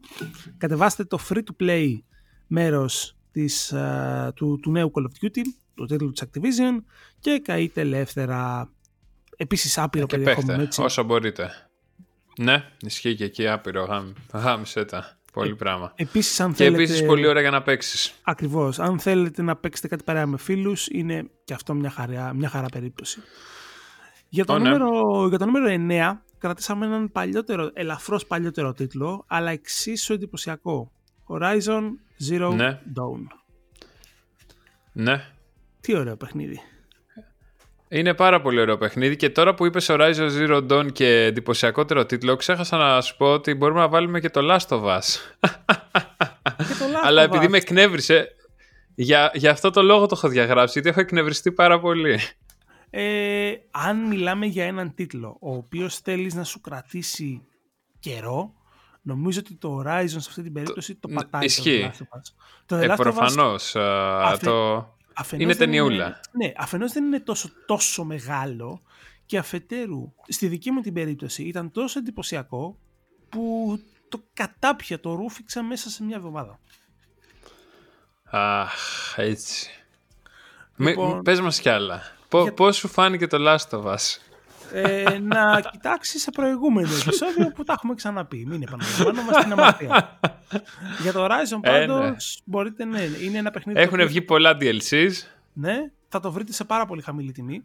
Κατεβάστε 0.58 1.04
το 1.04 1.18
free 1.28 1.38
to 1.38 1.64
play 1.64 1.98
μέρος 2.46 3.16
της, 3.32 3.74
uh, 3.76 4.30
του, 4.34 4.58
του 4.62 4.70
νέου 4.70 4.90
Call 4.94 5.02
of 5.02 5.26
Duty 5.26 5.42
το 5.74 5.84
τίτλο 5.84 6.10
της 6.10 6.22
Activision 6.26 6.82
και 7.20 7.40
καείτε 7.44 7.80
ελεύθερα. 7.80 8.70
Επίσης 9.36 9.78
άπειρο 9.78 10.04
ε, 10.04 10.16
περιεχόμενο 10.16 10.62
έτσι. 10.62 10.82
όσο 10.82 11.02
μπορείτε. 11.02 11.50
Ναι, 12.38 12.64
ισχύει 12.80 13.14
και 13.14 13.24
εκεί 13.24 13.48
άπειρο. 13.48 14.12
Γάμισε 14.32 14.84
τα. 14.84 15.16
Πολύ 15.32 15.50
ε, 15.50 15.54
πράγμα. 15.54 15.92
Επίσης, 15.96 16.40
αν 16.40 16.50
και 16.50 16.56
θέλετε... 16.56 16.82
επίσης 16.82 17.06
πολύ 17.06 17.26
ωραία 17.26 17.42
για 17.42 17.50
να 17.50 17.62
παίξεις. 17.62 18.14
Ακριβώς. 18.22 18.78
Αν 18.78 18.98
θέλετε 18.98 19.42
να 19.42 19.56
παίξετε 19.56 19.88
κάτι 19.88 20.04
παρέα 20.04 20.26
με 20.26 20.38
φίλους, 20.38 20.86
είναι 20.86 21.30
και 21.44 21.54
αυτό 21.54 21.74
μια 21.74 21.90
χαρά, 21.90 22.34
μια 22.34 22.48
χαρά 22.48 22.66
περίπτωση. 22.66 23.20
Για 24.28 24.44
το, 24.44 24.58
ναι. 24.58 24.70
νούμερο, 24.70 25.26
για 25.28 25.38
το 25.38 25.44
νούμερο 25.44 25.66
9 25.88 26.18
κρατήσαμε 26.38 26.86
έναν 26.86 27.12
παλιότερο, 27.12 27.70
ελαφρώς 27.74 28.26
παλιότερο 28.26 28.72
τίτλο, 28.72 29.24
αλλά 29.26 29.50
εξίσου 29.50 30.12
εντυπωσιακό. 30.12 30.92
Horizon 31.28 31.82
Zero 32.30 32.54
ναι. 32.54 32.80
Dawn. 32.96 33.26
Ναι, 34.92 35.24
τι 35.80 35.96
ωραίο 35.96 36.16
παιχνίδι. 36.16 36.60
Είναι 37.94 38.14
πάρα 38.14 38.40
πολύ 38.40 38.60
ωραίο 38.60 38.76
παιχνίδι 38.76 39.16
και 39.16 39.30
τώρα 39.30 39.54
που 39.54 39.66
είπες 39.66 39.86
Horizon 39.90 40.30
Zero 40.38 40.66
Dawn 40.70 40.92
και 40.92 41.24
εντυπωσιακότερο 41.24 42.06
τίτλο 42.06 42.36
ξέχασα 42.36 42.76
να 42.76 43.00
σου 43.00 43.16
πω 43.16 43.26
ότι 43.26 43.54
μπορούμε 43.54 43.80
να 43.80 43.88
βάλουμε 43.88 44.20
και 44.20 44.30
το 44.30 44.40
Last 44.50 44.68
of 44.68 44.82
Us. 44.82 45.02
Αλλά 47.04 47.22
επειδή 47.22 47.48
με 47.48 47.56
εκνεύρισε 47.56 48.28
για, 48.94 49.30
για 49.34 49.50
αυτό 49.50 49.70
το 49.70 49.82
λόγο 49.82 50.06
το 50.06 50.14
έχω 50.16 50.28
διαγράψει 50.28 50.72
γιατί 50.72 50.88
έχω 50.88 51.00
εκνευριστεί 51.00 51.52
πάρα 51.52 51.80
πολύ. 51.80 52.18
Ε, 52.90 53.52
αν 53.70 54.06
μιλάμε 54.06 54.46
για 54.46 54.64
έναν 54.64 54.94
τίτλο 54.94 55.36
ο 55.40 55.54
οποίος 55.54 55.98
θέλεις 55.98 56.34
να 56.34 56.44
σου 56.44 56.60
κρατήσει 56.60 57.42
καιρό 57.98 58.52
νομίζω 59.02 59.40
ότι 59.44 59.54
το 59.54 59.78
Horizon 59.80 60.04
σε 60.06 60.28
αυτή 60.28 60.42
την 60.42 60.52
περίπτωση 60.52 60.94
το, 60.94 61.08
το 61.08 61.14
πατάει 61.14 61.44
Ισχύει. 61.44 61.90
το 61.98 62.06
Last 62.08 62.16
of 62.16 62.18
Us. 62.18 62.32
Το 62.66 62.76
ε, 62.76 62.86
προφανώς. 62.96 63.76
το... 64.40 64.86
Αφενός 65.14 65.44
είναι 65.44 65.54
ταινιούλα. 65.54 66.20
ναι, 66.32 66.52
αφενός 66.56 66.92
δεν 66.92 67.04
είναι 67.04 67.20
τόσο, 67.20 67.50
τόσο 67.66 68.04
μεγάλο 68.04 68.82
και 69.26 69.38
αφετέρου, 69.38 70.12
στη 70.28 70.46
δική 70.46 70.70
μου 70.70 70.80
την 70.80 70.92
περίπτωση, 70.92 71.42
ήταν 71.42 71.70
τόσο 71.70 71.98
εντυπωσιακό 71.98 72.78
που 73.28 73.78
το 74.08 74.22
κατάπια, 74.34 75.00
το 75.00 75.14
ρούφηξα 75.14 75.62
μέσα 75.62 75.90
σε 75.90 76.04
μια 76.04 76.16
εβδομάδα. 76.16 76.60
Αχ, 78.24 79.14
έτσι. 79.16 79.70
Λοιπόν, 80.76 81.22
πες 81.22 81.40
μας 81.40 81.60
κι 81.60 81.68
άλλα. 81.68 82.02
Πώς 82.54 82.76
σου 82.76 82.88
φάνηκε 82.88 83.26
το 83.26 83.36
Last 83.40 83.78
of 83.78 83.84
Us? 83.84 84.31
Ε, 84.72 85.18
να 85.18 85.60
κοιτάξει 85.70 86.18
σε 86.18 86.30
προηγούμενο 86.30 86.88
επεισόδιο 87.02 87.52
που 87.54 87.64
τα 87.64 87.72
έχουμε 87.72 87.94
ξαναπεί. 87.94 88.44
Μην 88.46 88.62
επαναλαμβάνομαι 88.62 89.32
στην 89.40 89.52
αμαρτία. 89.52 90.18
Για 91.02 91.12
το 91.12 91.24
Horizon 91.24 91.60
πάντω 91.62 92.02
ε, 92.02 92.10
ναι. 92.10 92.16
μπορείτε, 92.44 92.84
ναι, 92.84 93.00
είναι 93.00 93.38
ένα 93.38 93.50
παιχνίδι. 93.50 93.80
Έχουν 93.80 94.06
βγει 94.06 94.22
πολλά 94.22 94.56
DLCs. 94.60 95.12
Ναι, 95.52 95.76
θα 96.08 96.20
το 96.20 96.32
βρείτε 96.32 96.52
σε 96.52 96.64
πάρα 96.64 96.86
πολύ 96.86 97.02
χαμηλή 97.02 97.32
τιμή. 97.32 97.64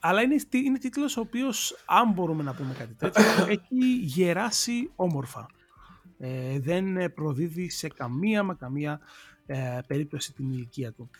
Αλλά 0.00 0.22
είναι, 0.22 0.36
είναι 0.50 0.78
τίτλος 0.78 1.16
ο 1.16 1.20
οποίος, 1.20 1.76
αν 1.84 2.12
μπορούμε 2.12 2.42
να 2.42 2.54
πούμε 2.54 2.74
κάτι 2.78 2.94
τέτοιο, 2.94 3.24
έχει 3.48 3.94
γεράσει 4.02 4.90
όμορφα. 4.96 5.46
Ε, 6.18 6.58
δεν 6.58 7.14
προδίδει 7.14 7.70
σε 7.70 7.88
καμία 7.88 8.42
μα 8.42 8.54
καμία 8.54 9.00
ε, 9.46 9.78
περίπτωση 9.86 10.32
την 10.32 10.50
ηλικία 10.50 10.92
του. 10.92 11.10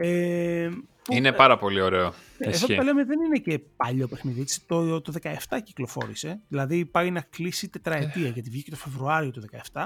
Ε, 0.00 0.70
είναι 1.08 1.32
πάρα 1.32 1.58
πολύ 1.58 1.80
ωραίο. 1.80 2.14
Ε, 2.38 2.48
εδώ 2.48 2.66
που 2.66 2.82
λέμε 2.82 3.04
δεν 3.04 3.20
είναι 3.20 3.38
και 3.38 3.58
παλιό 3.58 4.08
παιχνίδι. 4.08 4.40
Έτσι. 4.40 4.66
Το, 4.66 5.00
το 5.00 5.12
17 5.22 5.32
κυκλοφόρησε. 5.64 6.40
Δηλαδή 6.48 6.84
πάει 6.84 7.10
να 7.10 7.20
κλείσει 7.20 7.68
τετραετία 7.68 8.28
γιατί 8.28 8.50
βγήκε 8.50 8.70
το 8.70 8.76
Φεβρουάριο 8.76 9.30
του 9.30 9.44
17. 9.72 9.84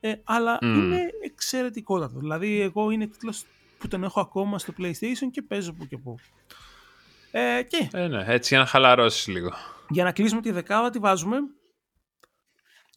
Ε, 0.00 0.12
αλλά 0.24 0.58
mm. 0.60 0.64
είναι 0.64 1.00
εξαιρετικότατο. 1.24 2.18
Δηλαδή 2.18 2.60
εγώ 2.60 2.90
είναι 2.90 3.06
τίτλος 3.06 3.44
που 3.78 3.88
τον 3.88 4.04
έχω 4.04 4.20
ακόμα 4.20 4.58
στο 4.58 4.72
PlayStation 4.78 5.28
και 5.30 5.42
παίζω 5.42 5.72
που 5.72 5.86
και 5.86 5.98
που. 5.98 6.14
Ε, 7.30 7.62
και... 7.62 7.88
Ε, 7.92 8.06
ναι, 8.06 8.24
έτσι 8.26 8.54
για 8.54 8.58
να 8.58 8.66
χαλαρώσεις 8.66 9.26
λίγο. 9.26 9.52
Για 9.88 10.04
να 10.04 10.12
κλείσουμε 10.12 10.40
τη 10.40 10.50
δεκάδα, 10.50 10.90
τι 10.90 10.98
βάζουμε; 10.98 11.36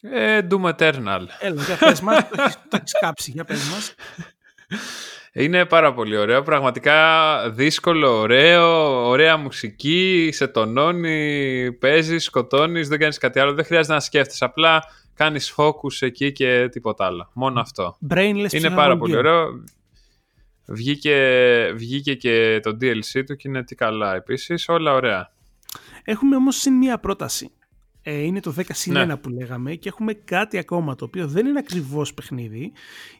Ε, 0.01 0.47
Doom 0.49 0.73
Eternal. 0.75 1.25
Έλα, 1.39 1.63
για 1.63 1.77
πες 1.79 2.01
μας, 2.01 2.29
το 2.69 2.77
έχεις 2.77 2.91
κάψει, 3.01 3.31
για 3.31 3.43
πες 3.43 3.69
μας. 3.69 3.95
Είναι 5.39 5.65
πάρα 5.65 5.93
πολύ 5.93 6.17
ωραίο. 6.17 6.41
Πραγματικά 6.41 7.49
δύσκολο, 7.49 8.19
ωραίο, 8.19 9.07
ωραία 9.07 9.37
μουσική, 9.37 10.29
σε 10.33 10.47
τονώνει, 10.47 11.71
παίζεις, 11.73 12.23
σκοτώνεις, 12.23 12.87
δεν 12.87 12.99
κάνεις 12.99 13.17
κάτι 13.17 13.39
άλλο. 13.39 13.53
Δεν 13.53 13.65
χρειάζεται 13.65 13.93
να 13.93 13.99
σκέφτεσαι. 13.99 14.45
Απλά 14.45 14.83
κάνεις 15.13 15.53
focus 15.57 15.97
εκεί 15.99 16.31
και 16.31 16.69
τίποτα 16.71 17.05
άλλο. 17.05 17.29
Μόνο 17.33 17.59
αυτό. 17.59 17.97
Brainless 18.09 18.53
είναι 18.53 18.69
πάρα 18.69 18.97
πολύ 18.97 19.15
ωραίο. 19.15 19.63
Βγήκε, 20.67 21.17
βγήκε 21.75 22.13
και 22.13 22.59
το 22.63 22.77
DLC 22.81 23.23
του 23.25 23.35
και 23.35 23.47
είναι 23.47 23.63
τι 23.63 23.75
καλά 23.75 24.15
επίσης. 24.15 24.69
Όλα 24.69 24.93
ωραία. 24.93 25.31
Έχουμε 26.03 26.35
όμως 26.35 26.55
συν 26.55 26.73
μία 26.73 26.99
πρόταση. 26.99 27.51
Ε, 28.09 28.21
είναι 28.21 28.39
το 28.39 28.53
10 28.57 28.61
συν 28.71 28.97
1 28.97 29.05
ναι. 29.05 29.17
που 29.17 29.29
λέγαμε 29.29 29.75
και 29.75 29.89
έχουμε 29.89 30.13
κάτι 30.13 30.57
ακόμα 30.57 30.95
το 30.95 31.05
οποίο 31.05 31.27
δεν 31.27 31.45
είναι 31.45 31.59
ακριβώς 31.59 32.13
παιχνίδι. 32.13 32.71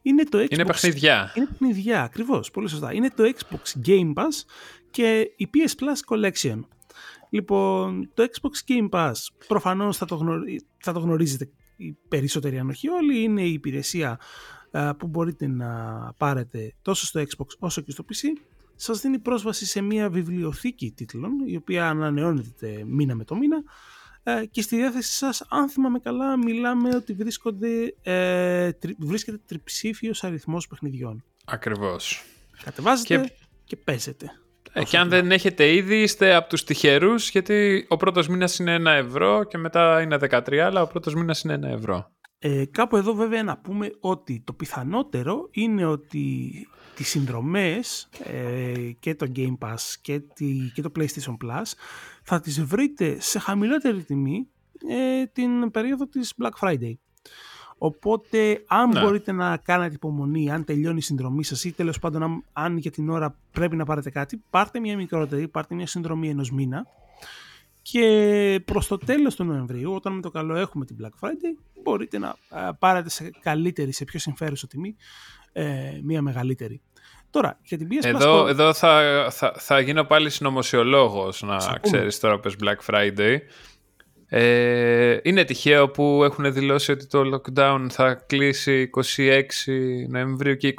Είναι 0.02 0.24
το 0.24 0.38
Xbox. 0.38 0.52
Είναι 0.52 0.66
παιχνιδιά. 0.66 1.34
Είναι 1.36 1.46
παιχνιδιά, 1.46 2.04
ακριβώς. 2.04 2.52
Πολύ 2.52 2.70
σωστά. 2.70 2.94
Είναι 2.94 3.10
το 3.16 3.24
Xbox 3.24 3.88
Game 3.88 4.14
Pass 4.14 4.46
και 4.92 5.32
η 5.36 5.50
PS 5.54 5.84
Plus 5.84 6.16
Collection. 6.16 6.60
Λοιπόν, 7.30 8.10
το 8.14 8.28
Xbox 8.32 8.72
Game 8.72 8.90
Pass 8.90 9.14
προφανώς 9.48 9.98
θα 9.98 10.06
το, 10.06 10.20
θα 10.78 10.94
το 10.94 11.00
γνωρίζετε 11.00 11.50
οι 11.76 11.98
περισσότεροι 12.08 12.60
αν 12.60 12.70
όχι 12.70 12.90
όλοι. 12.90 13.22
Είναι 13.22 13.42
η 13.42 13.54
υπηρεσία 13.54 14.20
που 14.98 15.08
μπορείτε 15.08 15.48
να 15.48 15.70
πάρετε 16.18 16.74
τόσο 16.82 17.06
στο 17.06 17.22
Xbox 17.22 17.48
όσο 17.60 17.82
και 17.82 17.92
στο 17.92 18.06
PC. 18.10 18.42
Σας 18.76 19.02
δίνει 19.02 19.20
πρόσβαση 19.20 19.66
σε 19.66 19.82
μια 19.82 20.10
βιβλιοθήκη 20.10 20.92
τίτλων 20.92 21.32
η 21.46 21.56
οποία 21.56 21.90
ανανεώνεται 21.90 22.84
μήνα 22.86 23.16
με 23.16 23.24
το 23.24 23.36
μήνα 23.36 23.64
ε, 24.30 24.46
και 24.46 24.62
στη 24.62 24.76
διάθεση 24.76 25.12
σας, 25.12 25.46
αν 25.50 25.70
θυμάμαι 25.70 26.00
καλά, 26.00 26.38
μιλάμε 26.38 26.96
ότι 26.96 27.14
βρίσκονται, 27.14 27.96
ε, 28.02 28.72
τρι, 28.72 28.96
βρίσκεται 29.00 29.40
τριψήφιος 29.46 30.24
αριθμός 30.24 30.68
παιχνιδιών. 30.68 31.24
Ακριβώς. 31.46 32.24
Κατεβάζετε 32.64 33.18
και, 33.18 33.32
και 33.64 33.76
παίζετε. 33.76 34.32
Ε, 34.74 34.84
και 34.84 34.98
αν 34.98 35.10
δεν 35.10 35.32
έχετε 35.32 35.74
ήδη, 35.74 36.02
είστε 36.02 36.34
από 36.34 36.50
τους 36.50 36.64
τυχερούς, 36.64 37.30
γιατί 37.30 37.86
ο 37.90 37.98
πρώτος 37.98 38.28
μήνας 38.28 38.60
είναι 38.60 38.74
ένα 38.74 38.92
ευρώ 38.92 39.44
και 39.44 39.58
μετά 39.58 40.02
είναι 40.02 40.18
13, 40.22 40.58
αλλά 40.58 40.82
ο 40.82 40.88
πρώτος 40.88 41.14
μήνας 41.14 41.42
είναι 41.42 41.54
ένα 41.54 41.70
ευρώ. 41.70 42.12
Ε, 42.40 42.66
κάπου 42.66 42.98
εδώ 42.98 43.14
βέβαια 43.14 43.44
να 43.44 43.58
πούμε 43.58 43.92
ότι 44.00 44.42
το 44.46 44.54
πιθανότερο 44.54 45.48
είναι 45.52 45.86
ότι 45.86 46.52
τις 46.98 47.10
συνδρομές 47.10 48.10
ε, 48.24 48.92
και 49.00 49.16
το 49.16 49.32
Game 49.36 49.58
Pass 49.60 49.96
και, 50.02 50.20
τη, 50.20 50.72
και 50.74 50.82
το 50.82 50.92
PlayStation 50.96 51.38
Plus 51.44 51.74
θα 52.24 52.40
τις 52.40 52.64
βρείτε 52.64 53.18
σε 53.20 53.40
χαμηλότερη 53.40 54.04
τιμή 54.04 54.48
ε, 54.90 55.26
την 55.26 55.72
περίοδο 55.72 56.08
της 56.08 56.34
Black 56.42 56.68
Friday. 56.68 56.94
Οπότε 57.78 58.64
αν 58.68 58.90
ναι. 58.90 59.02
μπορείτε 59.02 59.32
να 59.32 59.58
κάνετε 59.58 59.94
υπομονή, 59.96 60.52
αν 60.52 60.64
τελειώνει 60.64 60.98
η 60.98 61.02
συνδρομή 61.02 61.44
σας 61.44 61.64
ή 61.64 61.72
τέλος 61.72 62.00
πάντων 62.00 62.24
αν, 62.24 62.44
αν, 62.54 62.78
για 62.78 62.92
την 62.92 63.10
ώρα 63.10 63.36
πρέπει 63.52 63.76
να 63.76 63.86
πάρετε 63.86 64.10
κάτι, 64.10 64.44
πάρτε 64.50 64.80
μια 64.80 64.96
μικρότερη, 64.96 65.48
πάρτε 65.48 65.76
μια 65.76 65.88
συνδρομή 65.88 66.30
ενός 66.30 66.52
μήνα 66.52 66.86
και 67.92 68.62
προς 68.66 68.88
το 68.88 68.98
τέλος 68.98 69.36
του 69.36 69.44
Νοεμβρίου, 69.44 69.94
όταν 69.94 70.14
με 70.14 70.22
το 70.22 70.30
καλό 70.30 70.56
έχουμε 70.56 70.86
την 70.86 70.98
Black 71.02 71.28
Friday, 71.28 71.82
μπορείτε 71.84 72.18
να 72.18 72.36
πάρετε 72.80 73.10
σε 73.10 73.32
καλύτερη, 73.42 73.92
σε 73.94 74.04
πιο 74.04 74.20
συμφέρουσα 74.20 74.68
τιμή, 74.68 74.96
ε, 75.52 76.00
μια 76.04 76.22
μεγαλύτερη. 76.22 76.82
Τώρα, 77.30 77.60
για 77.64 77.78
την 77.78 77.88
PS 77.92 78.06
εδώ, 78.06 78.44
Plus... 78.44 78.48
Εδώ 78.48 78.74
θα, 78.74 79.28
θα, 79.32 79.54
θα 79.58 79.80
γίνω 79.80 80.04
πάλι 80.04 80.30
συνωμοσιολόγος, 80.30 81.42
να 81.42 81.58
ξέρεις 81.82 82.20
τώρα 82.20 82.40
πες 82.40 82.56
Black 82.64 82.94
Friday. 82.94 83.38
Ε, 84.28 85.18
είναι 85.24 85.44
τυχαίο 85.44 85.90
που 85.90 86.22
έχουν 86.24 86.54
δηλώσει 86.54 86.92
ότι 86.92 87.08
το 87.08 87.22
lockdown 87.34 87.86
θα 87.90 88.14
κλείσει 88.14 88.90
26 89.16 89.42
Νοεμβρίου 90.08 90.56
και 90.56 90.74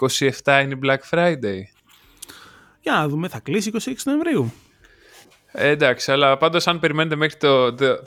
27 0.45 0.61
είναι 0.63 0.79
Black 0.83 1.11
Friday. 1.11 1.61
Για 2.81 2.93
να 2.93 3.09
δούμε, 3.09 3.29
θα 3.29 3.41
κλείσει 3.41 3.71
26 3.75 3.93
Νοεμβρίου. 4.05 4.53
Ε, 5.53 5.69
εντάξει, 5.69 6.13
αλλά 6.13 6.37
πάντως 6.37 6.67
αν 6.67 6.79
περιμένετε 6.79 7.17
μέχρι 7.17 7.37
το, 7.37 7.75
το, 7.75 8.03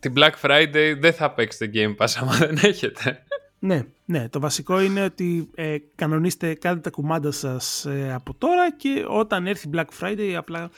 την, 0.00 0.12
Black 0.16 0.32
Friday 0.42 0.94
δεν 0.98 1.12
θα 1.12 1.30
παίξετε 1.30 1.70
Game 1.74 2.02
Pass 2.02 2.12
άμα 2.20 2.36
δεν 2.36 2.58
έχετε. 2.62 3.24
Ναι, 3.58 3.82
ναι, 4.04 4.28
το 4.28 4.40
βασικό 4.40 4.80
είναι 4.80 5.04
ότι 5.04 5.50
ε, 5.54 5.76
κανονίστε, 5.94 6.54
κάντε 6.54 6.80
τα 6.80 6.90
κουμάντα 6.90 7.30
σας 7.30 7.84
ε, 7.84 8.12
από 8.14 8.34
τώρα 8.34 8.72
και 8.76 9.04
όταν 9.08 9.46
έρθει 9.46 9.70
Black 9.72 9.84
Friday 10.00 10.34
απλά 10.36 10.70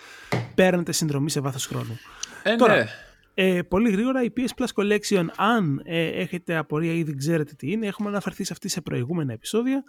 παίρνετε 0.55 0.93
συνδρομή 0.93 1.31
σε 1.31 1.41
βάθος 1.41 1.67
χρόνου. 1.67 1.99
Ε, 2.43 2.57
τώρα, 2.57 2.77
ναι. 2.77 2.87
Ε, 3.35 3.63
πολύ 3.63 3.91
γρήγορα 3.91 4.23
η 4.23 4.33
PS 4.37 4.63
Plus 4.63 4.83
Collection, 4.83 5.27
αν 5.37 5.83
ε, 5.85 6.07
έχετε 6.07 6.57
απορία 6.57 6.93
ή 6.93 7.03
δεν 7.03 7.17
ξέρετε 7.17 7.55
τι 7.55 7.71
είναι, 7.71 7.87
έχουμε 7.87 8.09
αναφερθεί 8.09 8.45
σε 8.45 8.53
αυτή 8.53 8.69
σε 8.69 8.81
προηγούμενα 8.81 9.33
επεισόδια. 9.33 9.85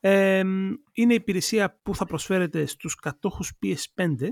Ε, 0.00 0.38
είναι 0.92 1.12
η 1.12 1.14
υπηρεσία 1.14 1.78
που 1.82 1.94
θα 1.94 2.04
προσφέρετε 2.04 2.66
στους 2.66 2.94
κατόχους 2.94 3.52
PS5 3.62 4.06
ε, 4.22 4.28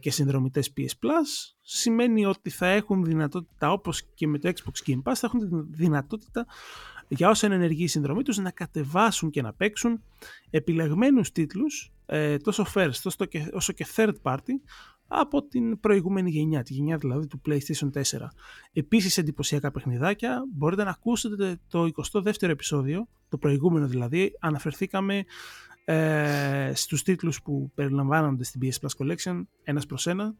και 0.00 0.10
συνδρομητές 0.10 0.72
PS 0.76 1.06
Plus. 1.06 1.54
Σημαίνει 1.60 2.26
ότι 2.26 2.50
θα 2.50 2.66
έχουν 2.66 3.04
δυνατότητα, 3.04 3.72
όπως 3.72 4.02
και 4.14 4.26
με 4.26 4.38
το 4.38 4.52
Xbox 4.54 4.90
Game 4.90 5.02
Pass, 5.02 5.14
θα 5.14 5.26
έχουν 5.26 5.66
δυνατότητα 5.70 6.46
για 7.08 7.28
όσο 7.28 7.46
είναι 7.46 7.54
ενεργή 7.54 7.82
η 7.82 7.86
συνδρομή 7.86 8.22
τους 8.22 8.36
να 8.36 8.50
κατεβάσουν 8.50 9.30
και 9.30 9.42
να 9.42 9.52
παίξουν 9.52 10.02
επιλεγμένους 10.50 11.32
τίτλους 11.32 11.92
ε, 12.06 12.36
τόσο 12.36 12.66
first 12.74 13.14
όσο 13.52 13.72
και 13.72 13.86
third 13.96 14.14
party 14.22 14.52
από 15.08 15.42
την 15.42 15.80
προηγούμενη 15.80 16.30
γενιά, 16.30 16.62
τη 16.62 16.72
γενιά 16.74 16.96
δηλαδή 16.96 17.26
του 17.26 17.40
PlayStation 17.46 17.90
4. 17.92 18.00
Επίσης 18.72 19.18
εντυπωσιακά 19.18 19.70
παιχνιδάκια, 19.70 20.44
μπορείτε 20.54 20.84
να 20.84 20.90
ακούσετε 20.90 21.60
το 21.68 21.88
22ο 22.12 22.42
επεισόδιο, 22.42 23.08
το 23.28 23.38
προηγούμενο 23.38 23.86
δηλαδή, 23.86 24.36
αναφερθήκαμε 24.40 25.24
ε, 25.88 26.72
στους 26.74 27.02
τίτλους 27.02 27.42
που 27.42 27.70
περιλαμβάνονται 27.74 28.44
στην 28.44 28.60
PS 28.62 28.86
Plus 28.86 29.04
Collection 29.06 29.42
ένας 29.62 29.86
προς 29.86 30.06
ένα, 30.06 30.34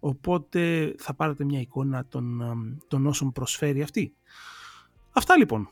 οπότε 0.00 0.94
θα 0.98 1.14
πάρετε 1.14 1.44
μια 1.44 1.60
εικόνα 1.60 2.06
των, 2.06 2.42
των 2.88 3.06
όσων 3.06 3.32
προσφέρει 3.32 3.82
αυτή. 3.82 4.14
Αυτά 5.10 5.36
λοιπόν. 5.36 5.68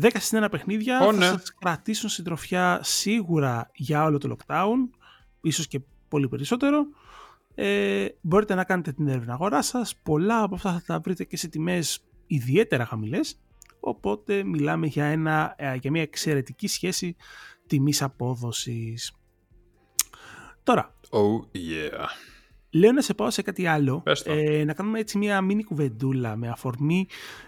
10 0.00 0.08
συν 0.14 0.44
1 0.44 0.48
παιχνίδια 0.50 1.02
oh, 1.02 1.04
θα 1.04 1.12
ναι. 1.12 1.24
σας 1.24 1.54
κρατήσουν 1.54 2.08
συντροφιά 2.08 2.80
σίγουρα 2.82 3.70
για 3.74 4.04
όλο 4.04 4.18
το 4.18 4.36
lockdown, 4.36 4.76
ίσως 5.40 5.66
και 5.66 5.80
πολύ 6.08 6.28
περισσότερο 6.28 6.86
ε, 7.60 8.06
μπορείτε 8.20 8.54
να 8.54 8.64
κάνετε 8.64 8.92
την 8.92 9.08
έρευνα 9.08 9.32
αγορά 9.32 9.62
σας. 9.62 9.96
Πολλά 10.02 10.42
από 10.42 10.54
αυτά 10.54 10.72
θα 10.72 10.82
τα 10.86 11.00
βρείτε 11.00 11.24
και 11.24 11.36
σε 11.36 11.48
τιμές 11.48 12.04
ιδιαίτερα 12.26 12.84
χαμηλές. 12.84 13.40
Οπότε 13.80 14.42
μιλάμε 14.44 14.86
για, 14.86 15.04
ένα, 15.04 15.54
ε, 15.56 15.74
για 15.74 15.90
μια 15.90 16.02
εξαιρετική 16.02 16.66
σχέση 16.66 17.16
τιμής 17.68 18.02
απόδοσης. 18.02 19.12
Τώρα. 20.62 20.94
Oh 21.10 21.56
yeah. 21.56 22.06
Λέω 22.70 22.92
να 22.92 23.00
σε 23.00 23.14
πάω 23.14 23.30
σε 23.30 23.42
κάτι 23.42 23.66
άλλο. 23.66 24.02
Ε, 24.24 24.64
να 24.64 24.72
κάνουμε 24.72 24.98
έτσι 24.98 25.18
μια 25.18 25.40
μίνι 25.40 25.64
κουβεντούλα 25.64 26.36
με 26.36 26.48
αφορμή. 26.48 27.06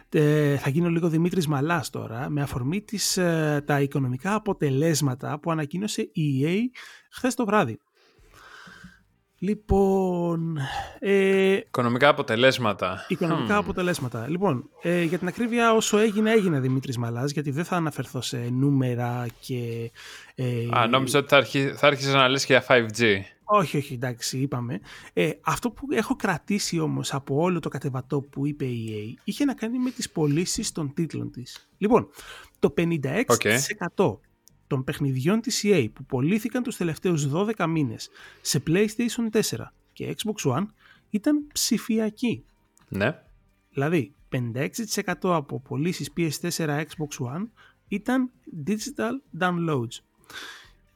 Ε, 0.08 0.56
θα 0.56 0.70
γίνω 0.70 0.88
λίγο 0.88 1.08
Δημήτρης 1.08 1.46
Μαλάς 1.46 1.90
τώρα. 1.90 2.28
Με 2.28 2.42
αφορμή 2.42 2.80
τις, 2.80 3.16
ε, 3.16 3.62
τα 3.66 3.80
οικονομικά 3.80 4.34
αποτελέσματα 4.34 5.38
που 5.38 5.50
ανακοίνωσε 5.50 6.10
η 6.12 6.44
EA 6.44 6.58
χθες 7.10 7.34
το 7.34 7.44
βράδυ. 7.44 7.78
Λοιπόν. 9.42 10.58
Ε, 10.98 11.56
οικονομικά 11.56 12.08
αποτελέσματα. 12.08 13.04
Οικονομικά 13.08 13.56
αποτελέσματα. 13.56 14.28
Λοιπόν, 14.28 14.70
ε, 14.82 15.02
για 15.02 15.18
την 15.18 15.28
ακρίβεια, 15.28 15.72
όσο 15.72 15.98
έγινε, 15.98 16.30
έγινε 16.30 16.60
Δημήτρης 16.60 16.98
Μαλάς, 16.98 17.30
γιατί 17.30 17.50
δεν 17.50 17.64
θα 17.64 17.76
αναφερθώ 17.76 18.20
σε 18.20 18.48
νούμερα 18.52 19.26
και. 19.40 19.90
Ε, 20.34 20.68
Α, 20.70 20.86
νόμιζα 20.86 21.18
ότι 21.18 21.28
θα, 21.28 21.36
αρχί, 21.36 21.72
θα 21.76 21.86
άρχισες 21.86 22.14
να 22.14 22.28
λες 22.28 22.44
και 22.44 22.52
για 22.52 22.64
5G. 22.68 23.20
Όχι, 23.44 23.76
όχι, 23.76 23.94
εντάξει, 23.94 24.38
είπαμε. 24.38 24.80
Ε, 25.12 25.30
αυτό 25.40 25.70
που 25.70 25.86
έχω 25.90 26.16
κρατήσει 26.16 26.78
όμως 26.78 27.14
από 27.14 27.40
όλο 27.40 27.60
το 27.60 27.68
κατεβατό 27.68 28.20
που 28.20 28.46
είπε 28.46 28.64
η 28.64 29.16
EA 29.16 29.20
είχε 29.24 29.44
να 29.44 29.54
κάνει 29.54 29.78
με 29.78 29.90
τις 29.90 30.10
πωλήσεις 30.10 30.72
των 30.72 30.94
τίτλων 30.94 31.30
της. 31.30 31.68
Λοιπόν, 31.78 32.08
το 32.58 32.74
56% 32.76 34.18
των 34.70 34.84
παιχνιδιών 34.84 35.40
της 35.40 35.62
EA 35.64 35.88
που 35.92 36.04
πωλήθηκαν 36.04 36.62
τους 36.62 36.76
τελευταίους 36.76 37.28
12 37.32 37.66
μήνες 37.68 38.10
σε 38.40 38.62
PlayStation 38.66 39.30
4 39.30 39.40
και 39.92 40.14
Xbox 40.16 40.52
One 40.52 40.66
ήταν 41.10 41.46
ψηφιακοί. 41.52 42.44
Ναι. 42.88 43.22
Δηλαδή, 43.70 44.14
56% 44.30 44.66
από 45.22 45.60
πωλήσεις 45.60 46.10
PS4 46.16 46.66
Xbox 46.66 47.26
One 47.34 47.48
ήταν 47.88 48.30
digital 48.66 49.40
downloads. 49.40 49.98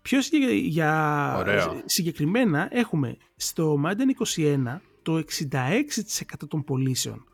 Πιο 0.03 0.19
για... 0.63 1.83
συγκεκριμένα 1.85 2.69
έχουμε 2.71 3.17
στο 3.37 3.81
Madden 3.85 4.37
21 4.37 4.79
το 5.03 5.23
66% 5.41 6.49
των 6.49 6.65
πωλήσεων 6.65 7.25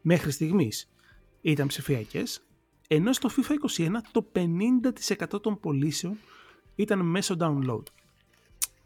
μέχρι 0.00 0.30
στιγμής 0.30 0.90
ήταν 1.40 1.66
ψηφιακές 1.66 2.44
ενώ 2.88 3.12
στο 3.12 3.30
FIFA 3.36 3.80
21 3.86 3.88
το 4.12 4.26
50% 5.34 5.42
των 5.42 5.60
πωλήσεων 5.60 6.18
ήταν 6.74 7.00
μέσω 7.00 7.36
download. 7.40 7.82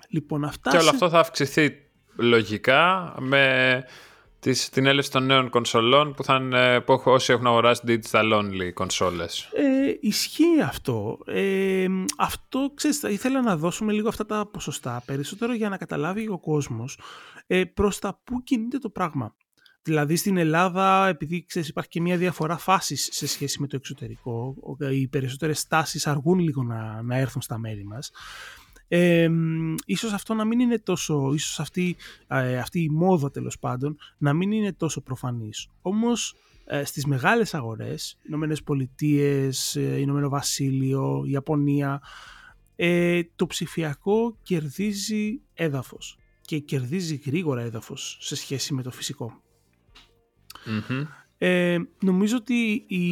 Λοιπόν, 0.08 0.44
αυτά 0.44 0.70
και 0.70 0.76
όλο 0.76 0.88
αυτό 0.88 1.08
θα 1.08 1.18
αυξηθεί 1.18 1.88
λογικά 2.16 3.14
με 3.18 3.84
τις, 4.40 4.68
την 4.68 4.86
έλευση 4.86 5.10
των 5.10 5.26
νέων 5.26 5.50
κονσολών 5.50 6.14
που, 6.14 6.24
θα 6.24 6.40
που 6.86 7.02
όσοι 7.04 7.32
έχουν 7.32 7.46
αγοράσει 7.46 7.82
digital 7.86 8.32
only 8.32 8.72
κονσόλες. 8.74 9.48
Ε, 9.52 9.96
ισχύει 10.00 10.60
αυτό. 10.62 11.18
Ε, 11.26 11.86
αυτό, 12.18 12.72
ξέρεις, 12.74 12.98
θα 12.98 13.08
ήθελα 13.08 13.42
να 13.42 13.56
δώσουμε 13.56 13.92
λίγο 13.92 14.08
αυτά 14.08 14.26
τα 14.26 14.46
ποσοστά 14.46 15.02
περισσότερο 15.06 15.54
για 15.54 15.68
να 15.68 15.76
καταλάβει 15.76 16.28
ο 16.28 16.38
κόσμος 16.38 16.98
ε, 17.46 17.64
προς 17.64 17.98
τα 17.98 18.20
που 18.24 18.42
κινείται 18.42 18.78
το 18.78 18.90
πράγμα. 18.90 19.34
Δηλαδή 19.88 20.16
στην 20.16 20.36
Ελλάδα, 20.36 21.06
επειδή 21.06 21.44
ξέρεις, 21.46 21.68
υπάρχει 21.68 21.90
και 21.90 22.00
μια 22.00 22.16
διαφορά 22.16 22.56
φάσης 22.56 23.08
σε 23.12 23.26
σχέση 23.26 23.60
με 23.60 23.66
το 23.66 23.76
εξωτερικό, 23.76 24.54
οι 24.92 25.08
περισσότερες 25.08 25.66
τάσεις 25.66 26.06
αργούν 26.06 26.38
λίγο 26.38 26.62
να, 26.62 27.02
να 27.02 27.16
έρθουν 27.16 27.42
στα 27.42 27.58
μέρη 27.58 27.84
μας. 27.84 28.10
Ε, 28.88 29.30
ίσως 29.84 30.12
αυτό 30.12 30.34
να 30.34 30.44
μην 30.44 30.60
είναι 30.60 30.78
τόσο, 30.78 31.32
ίσως 31.34 31.60
αυτή, 31.60 31.96
ε, 32.26 32.58
αυτή 32.58 32.82
η 32.82 32.88
μόδα 32.88 33.30
τέλος 33.30 33.58
πάντων, 33.58 33.96
να 34.18 34.32
μην 34.32 34.52
είναι 34.52 34.72
τόσο 34.72 35.00
προφανής. 35.00 35.68
Όμως 35.82 36.34
ε, 36.64 36.84
στις 36.84 37.06
μεγάλες 37.06 37.54
αγορές, 37.54 38.18
Ηνωμένες 38.26 38.62
Πολιτείες, 38.62 39.76
ε, 39.76 39.98
Ηνωμένο 40.00 40.28
Βασίλειο, 40.28 41.24
Ιαπωνία, 41.26 42.02
ε, 42.76 43.20
το 43.36 43.46
ψηφιακό 43.46 44.36
κερδίζει 44.42 45.40
έδαφος 45.54 46.18
και 46.40 46.58
κερδίζει 46.58 47.20
γρήγορα 47.26 47.62
έδαφος 47.62 48.18
σε 48.20 48.36
σχέση 48.36 48.74
με 48.74 48.82
το 48.82 48.90
φυσικό. 48.90 49.42
Ε, 51.38 51.78
νομίζω 52.02 52.36
ότι 52.36 52.84
η, 52.86 53.10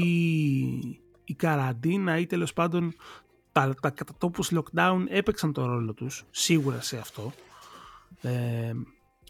η 1.25 1.35
καραντίνα 1.37 2.19
ή 2.19 2.27
τέλος 2.27 2.53
πάντων 2.53 2.95
τα, 3.53 3.75
τα 3.81 3.91
κατατόπους 3.91 4.53
lockdown 4.55 5.05
έπαιξαν 5.09 5.53
το 5.53 5.67
ρόλο 5.67 5.95
τους, 5.95 6.25
σίγουρα 6.31 6.81
σε 6.81 6.99
αυτό. 6.99 7.33
Ε, 8.21 8.73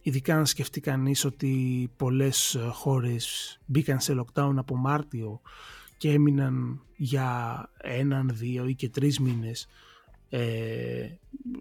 ειδικά 0.02 0.36
αν 0.36 0.46
σκεφτεί 0.46 0.80
κανείς 0.80 1.24
ότι 1.24 1.90
πολλές 1.96 2.58
χώρες 2.72 3.58
μπήκαν 3.66 4.00
σε 4.00 4.14
lockdown 4.20 4.54
από 4.56 4.76
Μάρτιο 4.76 5.40
και 5.96 6.10
έμειναν 6.10 6.82
για 6.96 7.70
έναν, 7.76 8.30
δύο 8.34 8.66
ή 8.66 8.74
και 8.74 8.88
τρεις 8.88 9.20
μήνες 9.20 9.68
ε, 10.28 11.08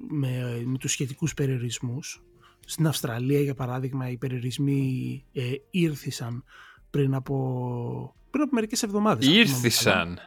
με, 0.09 0.63
με 0.65 0.77
τους 0.77 0.91
σχετικούς 0.91 1.33
περιορισμούς 1.33 2.23
στην 2.65 2.87
Αυστραλία, 2.87 3.41
για 3.41 3.53
παράδειγμα, 3.53 4.09
οι 4.09 4.17
περιορισμοί 4.17 5.25
ε, 5.33 5.51
ήρθησαν 5.69 6.43
πριν 6.89 7.13
από, 7.13 8.15
πριν 8.29 8.43
από 8.43 8.55
μερικές 8.55 8.83
εβδομάδες. 8.83 9.27
Ήρθησαν. 9.27 10.19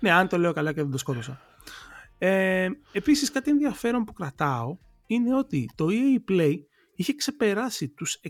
Ναι, 0.00 0.10
αν 0.10 0.28
το 0.28 0.38
λέω 0.38 0.52
καλά 0.52 0.72
και 0.72 0.82
δεν 0.82 0.90
το 0.90 0.98
σκότωσα. 0.98 1.40
Ε, 2.18 2.68
επίσης, 2.92 3.30
κάτι 3.30 3.50
ενδιαφέρον 3.50 4.04
που 4.04 4.12
κρατάω 4.12 4.76
είναι 5.06 5.34
ότι 5.34 5.70
το 5.74 5.86
EA 5.90 6.30
Play 6.30 6.54
είχε 6.94 7.14
ξεπεράσει 7.14 7.88
τους 7.88 8.20
6,5 8.22 8.28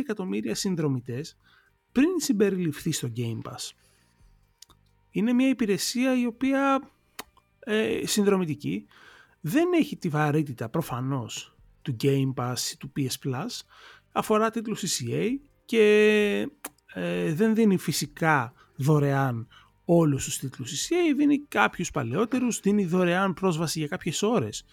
εκατομμύρια 0.00 0.54
συνδρομητές 0.54 1.36
πριν 1.92 2.08
συμπεριληφθεί 2.16 2.92
στο 2.92 3.12
Game 3.16 3.50
Pass. 3.50 3.70
Είναι 5.10 5.32
μια 5.32 5.48
υπηρεσία 5.48 6.20
η 6.20 6.26
οποία 6.26 6.90
ε, 7.58 8.00
συνδρομητική 8.06 8.86
δεν 9.40 9.72
έχει 9.72 9.96
τη 9.96 10.08
βαρύτητα 10.08 10.68
προφανώς 10.68 11.56
του 11.82 11.96
Game 12.02 12.34
Pass 12.34 12.58
ή 12.72 12.76
του 12.76 12.92
PS 12.96 13.26
Plus 13.28 13.60
αφορά 14.12 14.50
τίτλους 14.50 14.82
ECA 14.84 15.28
και 15.64 16.48
ε, 16.94 17.32
δεν 17.32 17.54
δίνει 17.54 17.76
φυσικά 17.76 18.52
δωρεάν 18.76 19.48
όλους 19.84 20.24
τους 20.24 20.38
τίτλους 20.38 20.72
ECA, 20.72 21.14
δίνει 21.16 21.38
κάποιους 21.38 21.90
παλαιότερους, 21.90 22.60
δίνει 22.60 22.84
δωρεάν 22.84 23.34
πρόσβαση 23.34 23.78
για 23.78 23.88
κάποιες 23.88 24.22
ώρες 24.22 24.64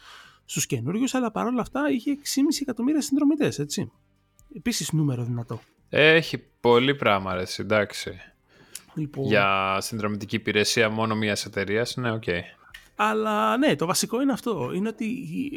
στους 0.45 0.65
καινούριους, 0.65 1.13
αλλά 1.13 1.31
παρόλα 1.31 1.61
αυτά 1.61 1.89
είχε 1.91 2.11
6,5 2.11 2.17
εκατομμύρια 2.61 3.01
συνδρομητές, 3.01 3.59
έτσι. 3.59 3.91
Επίσης 4.55 4.91
νούμερο 4.91 5.23
δυνατό. 5.23 5.61
Έχει 5.89 6.43
πολύ 6.59 6.95
πράγμα, 6.95 7.33
ρε, 7.33 7.43
εντάξει. 7.57 8.11
Λοιπόν... 8.93 9.25
Για 9.25 9.77
συνδρομητική 9.81 10.35
υπηρεσία 10.35 10.89
μόνο 10.89 11.15
μιας 11.15 11.45
εταιρείας, 11.45 11.95
ναι, 11.95 12.11
OK. 12.11 12.23
Okay. 12.25 12.41
Αλλά 12.99 13.57
ναι, 13.57 13.75
το 13.75 13.85
βασικό 13.85 14.21
είναι 14.21 14.31
αυτό. 14.31 14.71
Είναι 14.73 14.87
ότι 14.87 15.05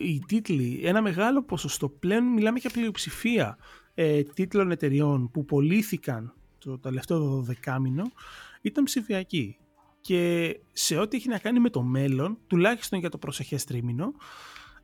οι, 0.02 0.22
τίτλοι, 0.26 0.80
ένα 0.84 1.02
μεγάλο 1.02 1.42
ποσοστό 1.42 1.88
πλέον 1.88 2.24
μιλάμε 2.24 2.58
για 2.58 2.70
πλειοψηφία 2.70 3.58
ε, 3.94 4.22
τίτλων 4.22 4.70
εταιριών 4.70 5.30
που 5.30 5.44
πωλήθηκαν 5.44 6.34
το 6.58 6.78
τελευταίο 6.78 7.40
δεκάμινο 7.42 8.02
ήταν 8.60 8.84
ψηφιακοί. 8.84 9.56
Και 10.00 10.56
σε 10.72 10.96
ό,τι 10.96 11.16
έχει 11.16 11.28
να 11.28 11.38
κάνει 11.38 11.60
με 11.60 11.70
το 11.70 11.82
μέλλον, 11.82 12.38
τουλάχιστον 12.46 12.98
για 12.98 13.08
το 13.08 13.18
προσεχές 13.18 13.64
τρίμηνο, 13.64 14.12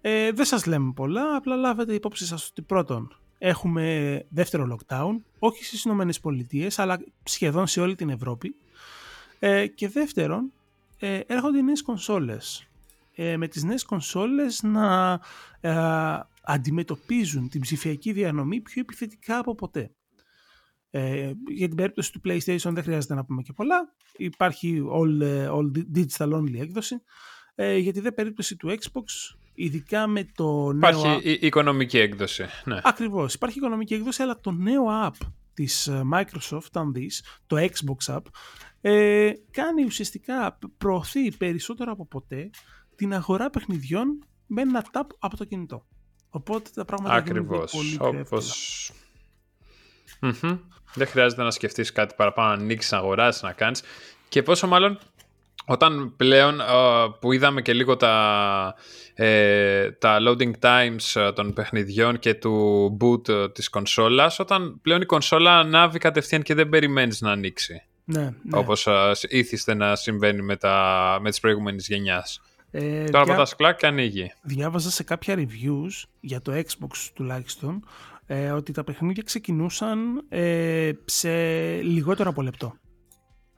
ε, 0.00 0.32
δεν 0.32 0.44
σας 0.44 0.66
λέμε 0.66 0.92
πολλά, 0.92 1.36
απλά 1.36 1.56
λάβετε 1.56 1.94
υπόψη 1.94 2.26
σας 2.26 2.48
ότι 2.48 2.62
πρώτον 2.62 3.16
έχουμε 3.38 4.24
δεύτερο 4.28 4.76
lockdown, 4.76 5.16
όχι 5.38 5.64
στις 5.64 5.84
Ηνωμένες 5.84 6.20
Πολιτείες, 6.20 6.78
αλλά 6.78 7.00
σχεδόν 7.22 7.66
σε 7.66 7.80
όλη 7.80 7.94
την 7.94 8.08
Ευρώπη. 8.08 8.54
Ε, 9.38 9.66
και 9.66 9.88
δεύτερον, 9.88 10.52
ε, 10.98 11.20
έρχονται 11.26 11.59
οι 11.59 11.62
νέες 11.62 11.82
κονσόλες. 11.82 12.68
Ε, 13.14 13.37
με 13.37 13.48
τις 13.48 13.64
νέες 13.64 13.85
κονσόλες 13.85 14.62
να 14.62 15.20
ε, 15.61 15.74
αντιμετωπίζουν 16.42 17.48
την 17.48 17.61
ψηφιακή 17.61 18.12
διανομή 18.12 18.61
πιο 18.61 18.80
επιθετικά 18.80 19.38
από 19.38 19.54
ποτέ. 19.54 19.90
Ε, 20.90 21.32
για 21.48 21.66
την 21.66 21.76
περίπτωση 21.76 22.12
του 22.12 22.20
PlayStation 22.24 22.70
δεν 22.72 22.82
χρειάζεται 22.82 23.14
να 23.14 23.24
πούμε 23.24 23.42
και 23.42 23.52
πολλά. 23.52 23.94
Υπάρχει 24.16 24.82
all, 24.92 25.20
ε, 25.20 25.48
all 25.50 25.70
digital 25.94 26.32
only 26.32 26.59
έκδοση. 26.61 27.02
Ε, 27.54 27.76
για 27.76 27.92
τη 27.92 28.00
δε 28.00 28.12
περίπτωση 28.12 28.56
του 28.56 28.68
Xbox, 28.68 29.37
ειδικά 29.54 30.06
με 30.06 30.26
το 30.35 30.72
νέο 30.72 30.90
Υπάρχει 30.90 31.30
η 31.30 31.38
οικονομική 31.46 31.98
έκδοση. 31.98 32.44
Ναι. 32.64 32.80
Ακριβώς. 32.82 33.35
Υπάρχει 33.35 33.59
οικονομική 33.59 33.94
έκδοση, 33.94 34.22
αλλά 34.22 34.40
το 34.40 34.50
νέο 34.50 34.85
app 34.88 35.26
της 35.56 35.86
ε, 35.86 36.02
Microsoft, 36.14 36.70
αν 36.72 36.92
δεις, 36.92 37.24
το 37.46 37.56
Xbox 37.56 38.14
App, 38.14 38.22
ε, 38.80 39.32
κάνει 39.50 39.84
ουσιαστικά, 39.84 40.58
προωθεί 40.78 41.36
περισσότερο 41.36 41.92
από 41.92 42.06
ποτέ 42.06 42.50
την 42.94 43.14
αγορά 43.14 43.50
παιχνιδιών 43.50 44.24
με 44.46 44.62
ένα 44.62 44.84
tap 44.92 45.06
από 45.18 45.36
το 45.36 45.44
κινητό. 45.44 45.86
Οπότε 46.28 46.70
τα 46.74 46.84
πράγματα 46.84 47.14
Ακριβώς. 47.14 47.72
πολύ 47.72 47.96
Όπως... 48.00 48.92
Mm-hmm. 50.20 50.58
Δεν 50.94 51.06
χρειάζεται 51.06 51.42
να 51.42 51.50
σκεφτείς 51.50 51.92
κάτι 51.92 52.14
παραπάνω, 52.14 52.56
να 52.56 52.62
ανοίξεις 52.62 52.92
να 52.92 52.98
αγοράσεις, 52.98 53.42
να 53.42 53.52
κάνεις. 53.52 53.82
Και 54.28 54.42
πόσο 54.42 54.66
μάλλον 54.66 54.98
όταν 55.66 56.12
πλέον 56.16 56.61
που 57.20 57.33
είδαμε 57.33 57.62
και 57.62 57.72
λίγο 57.72 57.96
τα, 57.96 58.74
ε, 59.14 59.90
τα 59.90 60.18
loading 60.20 60.52
times 60.61 61.20
ε, 61.20 61.33
των 61.33 61.52
παιχνιδιών 61.52 62.18
και 62.18 62.35
του 62.35 62.96
boot 63.00 63.29
ε, 63.29 63.48
της 63.48 63.68
κονσόλας, 63.68 64.38
όταν 64.38 64.81
πλέον 64.83 65.00
η 65.00 65.05
κονσόλα 65.05 65.59
ανάβει 65.59 65.98
κατευθείαν 65.98 66.42
και 66.42 66.55
δεν 66.55 66.68
περιμένεις 66.68 67.20
να 67.20 67.31
ανοίξει. 67.31 67.83
Ναι, 68.05 68.22
ναι. 68.22 68.33
Όπως 68.59 68.88
ήθιστε 69.29 69.74
να 69.74 69.96
συμβαίνει 69.96 70.42
με, 70.42 70.57
τα, 70.57 71.18
με 71.20 71.31
τις 71.31 71.40
προηγούμενες 71.40 71.87
γενιάς. 71.87 72.40
Ε, 72.70 73.05
Τώρα 73.05 73.24
διά... 73.24 73.35
από 73.35 73.62
τα 73.62 73.72
και 73.72 73.87
ανοίγει. 73.87 74.33
Διάβαζα 74.42 74.90
σε 74.90 75.02
κάποια 75.02 75.35
reviews 75.38 76.05
για 76.20 76.40
το 76.40 76.52
Xbox 76.52 77.11
τουλάχιστον 77.14 77.85
ε, 78.26 78.50
ότι 78.50 78.72
τα 78.72 78.85
παιχνίδια 78.85 79.22
ξεκινούσαν 79.22 80.24
ε, 80.29 80.90
σε 81.05 81.31
λιγότερο 81.81 82.31
από 82.31 82.42
λεπτό. 82.42 82.74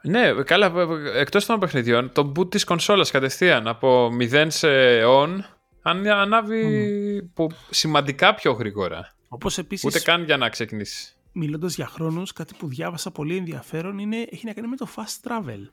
Ναι, 0.02 0.32
καλά, 0.32 0.72
εκτός 1.14 1.46
των 1.46 1.60
παιχνιδιών, 1.60 2.12
το 2.12 2.32
boot 2.36 2.50
της 2.50 2.64
κονσόλας 2.64 3.10
κατευθείαν 3.10 3.68
από 3.68 4.10
0 4.20 4.46
σε 4.48 4.68
on 5.04 5.38
ανάβει 5.82 7.22
που, 7.34 7.46
σημαντικά 7.70 8.34
πιο 8.34 8.52
γρήγορα. 8.52 9.12
Όπως 9.28 9.58
επίσης, 9.58 9.84
Ούτε 9.84 10.00
καν 10.00 10.24
για 10.24 10.36
να 10.36 10.48
ξεκινήσεις. 10.48 11.18
Μιλώντας 11.32 11.74
για 11.74 11.86
χρόνους, 11.86 12.32
κάτι 12.32 12.54
που 12.58 12.68
διάβασα 12.68 13.10
πολύ 13.10 13.36
ενδιαφέρον 13.36 13.98
είναι, 13.98 14.26
έχει 14.30 14.46
να 14.46 14.52
κάνει 14.52 14.68
με 14.68 14.76
το 14.76 14.88
fast 14.96 15.28
travel 15.28 15.70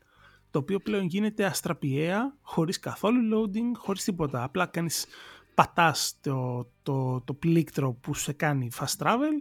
το 0.56 0.62
οποίο 0.62 0.80
πλέον 0.80 1.06
γίνεται 1.06 1.46
αστραπιαία, 1.46 2.36
χωρίς 2.42 2.80
καθόλου 2.80 3.20
loading, 3.34 3.78
χωρίς 3.78 4.04
τίποτα. 4.04 4.44
Απλά 4.44 4.66
κάνεις, 4.66 5.06
πατάς 5.54 6.18
το, 6.22 6.68
το, 6.84 7.22
το 7.22 7.34
πλήκτρο 7.34 7.92
που 7.92 8.14
σε 8.14 8.34
κάνει 8.34 8.72
fast 8.80 9.06
travel 9.06 9.34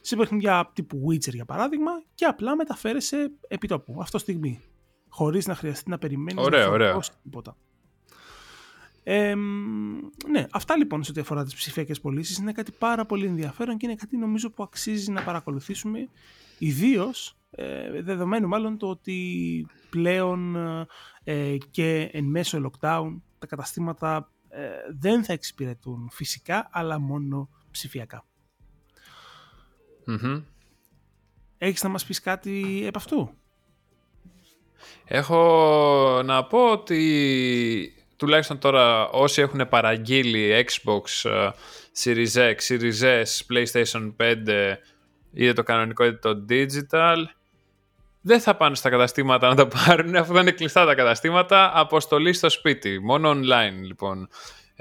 σε 0.00 0.16
παιχνίδια 0.16 0.70
τύπου 0.72 1.06
Witcher 1.08 1.32
για 1.32 1.44
παράδειγμα 1.44 1.90
και 2.14 2.24
απλά 2.24 2.56
μεταφέρεσαι 2.56 3.30
επί 3.48 3.68
τόπου, 3.68 3.98
αυτό 4.00 4.18
στιγμή. 4.18 4.60
Χωρίς 5.08 5.46
να 5.46 5.54
χρειαστεί 5.54 5.90
να 5.90 5.98
περιμένεις 5.98 6.44
ωραία, 6.44 6.66
να 6.66 6.72
ωραία. 6.72 7.00
τίποτα. 7.22 7.56
Ε, 9.02 9.34
ναι, 10.30 10.46
αυτά 10.50 10.76
λοιπόν 10.76 11.02
σε 11.02 11.10
ό,τι 11.10 11.20
αφορά 11.20 11.44
τις 11.44 11.54
ψηφιακές 11.54 12.00
πωλήσεις 12.00 12.38
είναι 12.38 12.52
κάτι 12.52 12.72
πάρα 12.72 13.06
πολύ 13.06 13.26
ενδιαφέρον 13.26 13.76
και 13.76 13.86
είναι 13.86 13.94
κάτι 13.94 14.16
νομίζω 14.16 14.50
που 14.50 14.62
αξίζει 14.62 15.10
να 15.10 15.22
παρακολουθήσουμε 15.22 16.08
ιδίως 16.58 17.36
ε, 17.50 18.02
δεδομένου 18.02 18.48
μάλλον 18.48 18.78
το 18.78 18.88
ότι 18.88 19.66
πλέον 19.90 20.56
ε, 21.24 21.56
και 21.70 22.10
εν 22.12 22.24
μέσω 22.24 22.70
lockdown 22.70 23.20
τα 23.38 23.46
καταστήματα 23.46 24.30
ε, 24.48 24.68
δεν 24.98 25.24
θα 25.24 25.32
εξυπηρετούν 25.32 26.08
φυσικά 26.12 26.68
αλλά 26.72 27.00
μόνο 27.00 27.48
ψηφιακά. 27.70 28.24
Mm-hmm. 30.06 30.42
Έχεις 31.58 31.82
να 31.82 31.88
μας 31.88 32.04
πεις 32.04 32.20
κάτι 32.20 32.84
επ' 32.86 32.96
αυτού; 32.96 33.34
Έχω 35.04 36.22
να 36.24 36.44
πω 36.44 36.70
ότι 36.70 37.94
τουλάχιστον 38.16 38.58
τώρα 38.58 39.08
όσοι 39.08 39.40
έχουν 39.40 39.68
παραγγείλει 39.68 40.66
Xbox 40.68 41.30
Series 42.02 42.32
X, 42.34 42.54
Series 42.68 43.22
S, 43.22 43.54
PlayStation 43.54 44.12
5 44.16 44.76
είτε 45.32 45.52
το 45.52 45.62
κανονικό 45.62 46.04
είτε 46.04 46.16
το 46.16 46.44
digital 46.48 47.24
δεν 48.20 48.40
θα 48.40 48.56
πάνε 48.56 48.74
στα 48.74 48.90
καταστήματα 48.90 49.48
να 49.48 49.54
τα 49.54 49.68
πάρουν 49.68 50.16
αφού 50.16 50.32
δεν 50.32 50.42
είναι 50.42 50.50
κλειστά 50.50 50.84
τα 50.84 50.94
καταστήματα. 50.94 51.72
Αποστολή 51.74 52.32
στο 52.32 52.48
σπίτι. 52.48 52.98
Μόνο 52.98 53.30
online 53.30 53.82
λοιπόν. 53.82 54.28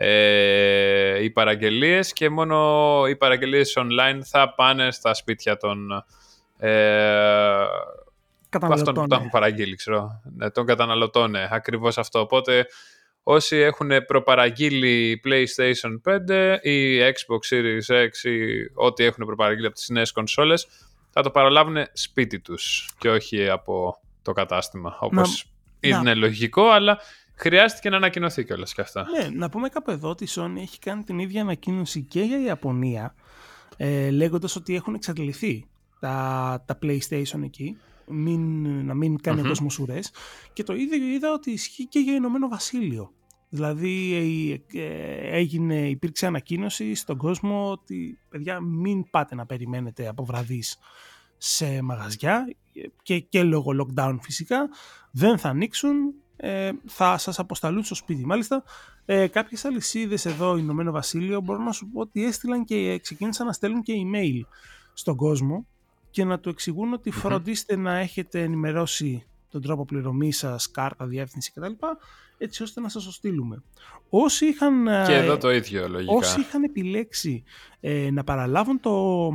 Ε, 0.02 1.24
οι 1.24 1.30
παραγγελίες 1.30 2.14
και 2.14 2.30
μόνο 2.30 3.04
οι 3.10 3.16
παραγγελίες 3.16 3.78
online 3.78 4.20
θα 4.24 4.54
πάνε 4.54 4.92
στα 4.92 5.14
σπίτια 5.14 5.58
των 5.58 6.06
ε, 6.58 7.66
αυτών 8.50 8.94
που 8.94 9.08
το 9.08 9.16
έχουν 9.16 9.30
παραγγείλει, 9.30 9.76
ξέρω, 9.76 10.22
ναι, 10.36 10.50
των 10.50 10.66
καταναλωτών, 10.66 11.32
ναι, 11.32 11.48
ακριβώς 11.52 11.98
αυτό. 11.98 12.20
Οπότε 12.20 12.66
όσοι 13.24 13.58
έχουν 13.58 13.90
προπαραγγείλει 14.08 15.22
PlayStation 15.26 16.14
5 16.14 16.58
ή 16.62 17.00
Xbox 17.00 17.56
Series 17.56 18.04
X 18.04 18.30
ή 18.30 18.40
ό,τι 18.74 19.04
έχουν 19.04 19.26
προπαραγγείλει 19.26 19.66
από 19.66 19.76
τις 19.76 19.90
νέες 19.90 20.12
κονσόλες, 20.12 20.68
θα 21.10 21.22
το 21.22 21.30
παραλάβουν 21.30 21.78
σπίτι 21.94 22.40
τους 22.40 22.90
και 22.98 23.10
όχι 23.10 23.50
από 23.50 24.00
το 24.22 24.32
κατάστημα. 24.32 24.98
Όπως 25.00 25.52
να, 25.80 25.88
είναι 25.88 26.14
λογικό, 26.14 26.70
αλλά 26.70 27.00
χρειάστηκε 27.40 27.90
να 27.90 27.98
ανακοινωθεί 27.98 28.46
κιόλας 28.46 28.74
και 28.74 28.82
αυτά. 28.82 29.06
Ναι, 29.10 29.30
να 29.30 29.50
πούμε 29.50 29.70
κάπου 29.70 29.92
εδώ 29.92 30.10
ότι 30.10 30.24
η 30.24 30.28
Sony 30.30 30.58
έχει 30.58 30.80
κάνει 30.80 31.04
την 31.04 31.20
ίδια 31.20 31.42
ανακοίνωση 31.42 32.02
και 32.02 32.22
για 32.22 32.40
η 32.40 32.44
Ιαπωνία, 32.44 33.16
ε, 33.78 34.10
λέγοντας 34.10 34.56
ότι 34.56 34.76
έχουν 34.76 34.94
εξαντληθεί 34.94 35.66
τα, 36.00 36.64
τα 36.66 36.78
PlayStation 36.82 37.42
εκεί, 37.44 37.78
μην, 38.08 38.66
να 38.86 38.94
μην 38.94 39.22
κάνει 39.22 39.42
mm-hmm. 39.44 39.48
κόσμο 39.48 39.88
Και 40.54 40.64
το 40.64 40.74
ίδιο 40.74 41.08
είδα 41.08 41.34
ότι 41.34 41.52
ισχύει 41.52 41.86
και 41.86 42.00
για 42.00 42.14
Ηνωμένο 42.14 42.48
Βασίλειο. 42.48 43.12
Δηλαδή 43.50 44.14
ε, 44.74 44.80
ε, 44.80 45.38
έγινε, 45.38 45.90
υπήρξε 45.90 46.26
ανακοίνωση 46.26 46.96
στον 46.96 47.18
κόσμο 47.18 47.72
ότι 47.72 48.20
παιδιά 48.30 48.60
μην 48.62 49.10
πάτε 49.10 49.36
να 49.36 49.46
περιμένετε 49.46 50.08
από 50.08 50.26
βραδείς 50.26 50.78
σε 51.38 51.82
μαγαζιά 51.82 52.56
και, 53.04 53.20
και 53.20 53.44
λόγω 53.44 53.72
lockdown 53.82 54.18
φυσικά 54.22 54.70
δεν 55.12 55.38
θα 55.38 55.50
ανοίξουν, 55.50 56.14
ε, 56.42 56.72
θα 56.86 57.18
σας 57.18 57.40
αποσταλούν 57.40 57.84
στο 57.84 57.96
σπίτι. 57.96 58.26
Μάλιστα 58.26 58.64
ε, 59.06 59.28
κάποιες 59.28 59.66
αλυσίδες 59.66 60.26
εδώ 60.26 60.58
Ηνωμένο 60.58 60.92
Βασίλειο 60.92 61.42
μπορώ 61.42 61.64
να 61.64 61.72
σου 61.72 61.90
πω 61.90 62.00
ότι 62.00 62.26
έστειλαν 62.26 62.66
και 62.66 63.00
ξεκίνησαν 63.00 63.46
να 63.46 63.54
στέλνουν 63.54 63.82
και 63.82 63.94
email 64.06 64.42
στον 64.94 65.16
κόσμο 65.16 65.66
και 66.10 66.24
να 66.24 66.40
του 66.40 66.50
εξηγούν 66.50 66.94
ότι 66.94 67.12
φροντίστε 67.12 67.76
να 67.76 67.98
έχετε 67.98 68.42
ενημερώσει 68.42 69.26
τον 69.52 69.62
τρόπο 69.62 69.86
πληρωμής 69.86 70.38
σας, 70.38 70.72
κάρτα, 70.72 71.06
διεύθυνση 71.06 71.52
κτλ 71.52 71.72
έτσι 72.38 72.64
ώστε 72.64 72.82
να 72.82 72.90
σας 72.90 73.04
το 73.04 73.12
στείλουμε. 73.12 73.64
Όσοι 74.10 74.46
είχαν, 74.46 74.86
και 75.06 75.16
εδώ 75.16 75.38
το 75.38 75.52
ίδιο 75.52 75.88
λογικά. 75.88 76.14
Όσοι 76.14 76.40
είχαν 76.40 76.64
επιλέξει 76.64 77.44
ε, 77.80 78.10
να 78.12 78.24
παραλάβουν 78.24 78.80
το, 78.80 79.30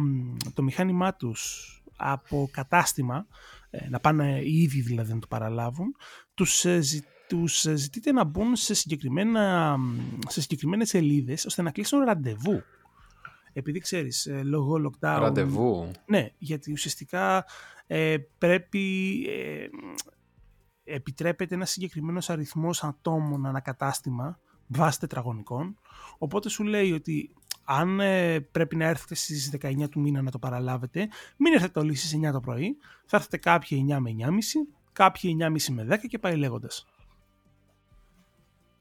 το 0.55 0.63
μηχάνημά 0.63 1.15
τους 1.15 1.69
από 1.97 2.49
κατάστημα, 2.53 3.17
ε, 3.17 3.25
να 3.89 4.01
πάνε 4.01 4.41
ήδη 4.45 4.81
δηλαδή 4.81 5.13
να 5.13 5.19
το 5.19 5.27
παραλάβουν, 5.27 5.97
τους, 6.35 6.65
ε, 6.65 6.81
τους 7.29 7.67
ε, 7.67 7.75
ζητείτε 7.75 8.13
να 8.13 8.25
μπουν 8.25 8.57
σε, 8.57 8.75
συγκεκριμένα, 8.75 9.77
σε 10.29 10.41
συγκεκριμένες 10.41 10.89
σελίδες 10.89 11.45
ώστε 11.45 11.63
να 11.63 11.71
κλείσουν 11.71 12.05
ραντεβού. 12.05 12.63
Επειδή 13.53 13.79
ξέρεις, 13.79 14.29
λόγω 14.43 14.75
lockdown... 14.75 15.17
Ραντεβού; 15.21 15.91
Ναι, 16.07 16.29
γιατί 16.39 16.73
ουσιαστικά 16.73 17.45
πρέπει 18.39 19.27
επιτρέπεται 20.85 21.55
ένας 21.55 21.71
συγκεκριμένος 21.71 22.31
αριθμός 22.31 22.85
ατόμων 22.85 23.47
ανακατάστημα 23.47 24.39
βάσει 24.67 25.01
τετραγωνικών. 25.01 25.79
Οπότε 26.19 26.49
σου 26.49 26.65
λέει 26.65 26.93
ότι 26.93 27.31
αν 27.65 28.01
ε, 28.01 28.41
πρέπει 28.41 28.77
να 28.77 28.85
έρθετε 28.85 29.15
στις 29.15 29.57
19 29.61 29.91
του 29.91 30.01
μήνα 30.01 30.23
να 30.23 30.31
το 30.31 30.39
παραλάβετε, 30.39 31.09
μην 31.37 31.53
έρθετε 31.53 31.79
όλοι 31.79 31.95
στις 31.95 32.19
9 32.29 32.33
το 32.33 32.41
πρωί, 32.41 32.77
θα 33.05 33.17
έρθετε 33.17 33.37
κάποιοι 33.37 33.87
9 33.91 33.97
με 33.99 34.11
9.30, 34.21 34.31
κάποιοι 34.93 35.37
9.30 35.41 35.49
με 35.71 35.87
10 35.91 35.99
και 36.09 36.19
πάει 36.19 36.37
λέγοντας. 36.37 36.87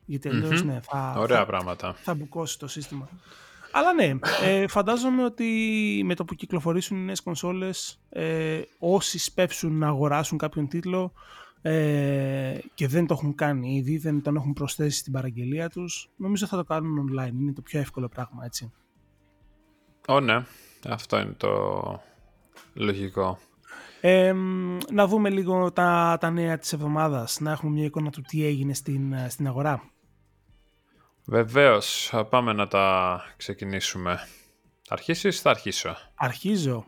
Γιατί 0.06 0.30
ναι, 0.30 0.80
θα, 0.82 1.16
Ωραία 1.18 1.38
θα, 1.38 1.46
πράγματα. 1.46 1.94
θα 1.94 2.14
μπουκώσει 2.14 2.60
το 2.60 2.68
σύστημα. 2.68 3.10
Αλλά 3.72 3.94
ναι, 3.94 4.14
ε, 4.44 4.68
φαντάζομαι 4.68 5.24
ότι 5.24 6.02
με 6.06 6.16
το 6.16 6.26
που 6.26 6.36
κυκλοφορήσουν 6.36 6.98
οι 6.98 7.02
νέες 7.02 7.22
κονσόλες, 7.22 8.00
ε, 8.10 8.62
όσοι 8.80 9.20
σπεύσουν 9.20 9.78
να 9.78 9.88
αγοράσουν 9.88 10.38
κάποιον 10.38 10.68
τίτλο 10.68 11.14
ε, 11.66 12.58
και 12.74 12.88
δεν 12.88 13.08
το 13.08 13.14
έχουν 13.14 13.36
κάνει 13.36 13.76
ήδη, 13.76 13.98
δεν 13.98 14.22
τον 14.22 14.36
έχουν 14.36 14.54
προσθέσει 14.54 14.98
στην 14.98 15.14
παραγγελία 15.14 15.70
τους, 15.70 16.10
νομίζω 16.16 16.48
θα 16.48 16.58
το 16.58 16.64
κάνουν 16.64 17.10
online. 17.10 17.34
Είναι 17.40 17.54
το 17.54 17.62
πιο 17.62 17.80
εύκολο 17.80 18.08
πράγμα, 18.08 18.46
έτσι. 18.46 18.72
Ω, 20.08 20.20
ναι. 20.20 20.46
Αυτό 20.90 21.20
είναι 21.20 21.34
το 21.38 22.02
λογικό. 22.74 23.40
Ε, 24.02 24.34
να 24.92 25.08
δούμε 25.08 25.30
λίγο 25.30 25.72
τα, 25.72 26.18
τα 26.20 26.30
νέα 26.30 26.58
της 26.58 26.74
εβδομάδας, 26.74 27.40
να 27.40 27.52
έχουμε 27.52 27.72
μια 27.72 27.86
εικόνα 27.86 28.10
του 28.10 28.22
τι 28.22 28.46
έγινε 28.46 28.74
στην, 28.74 29.16
στην 29.30 29.48
αγορά. 29.48 29.84
Βεβαίως, 31.26 32.14
πάμε 32.30 32.54
να 32.54 32.68
τα 32.68 33.22
ξεκινήσουμε. 33.38 34.16
Θα 34.82 34.94
αρχίσεις, 34.94 35.42
θα 35.42 35.50
αρχίσω; 35.50 35.96
Αρχίζω. 36.16 36.86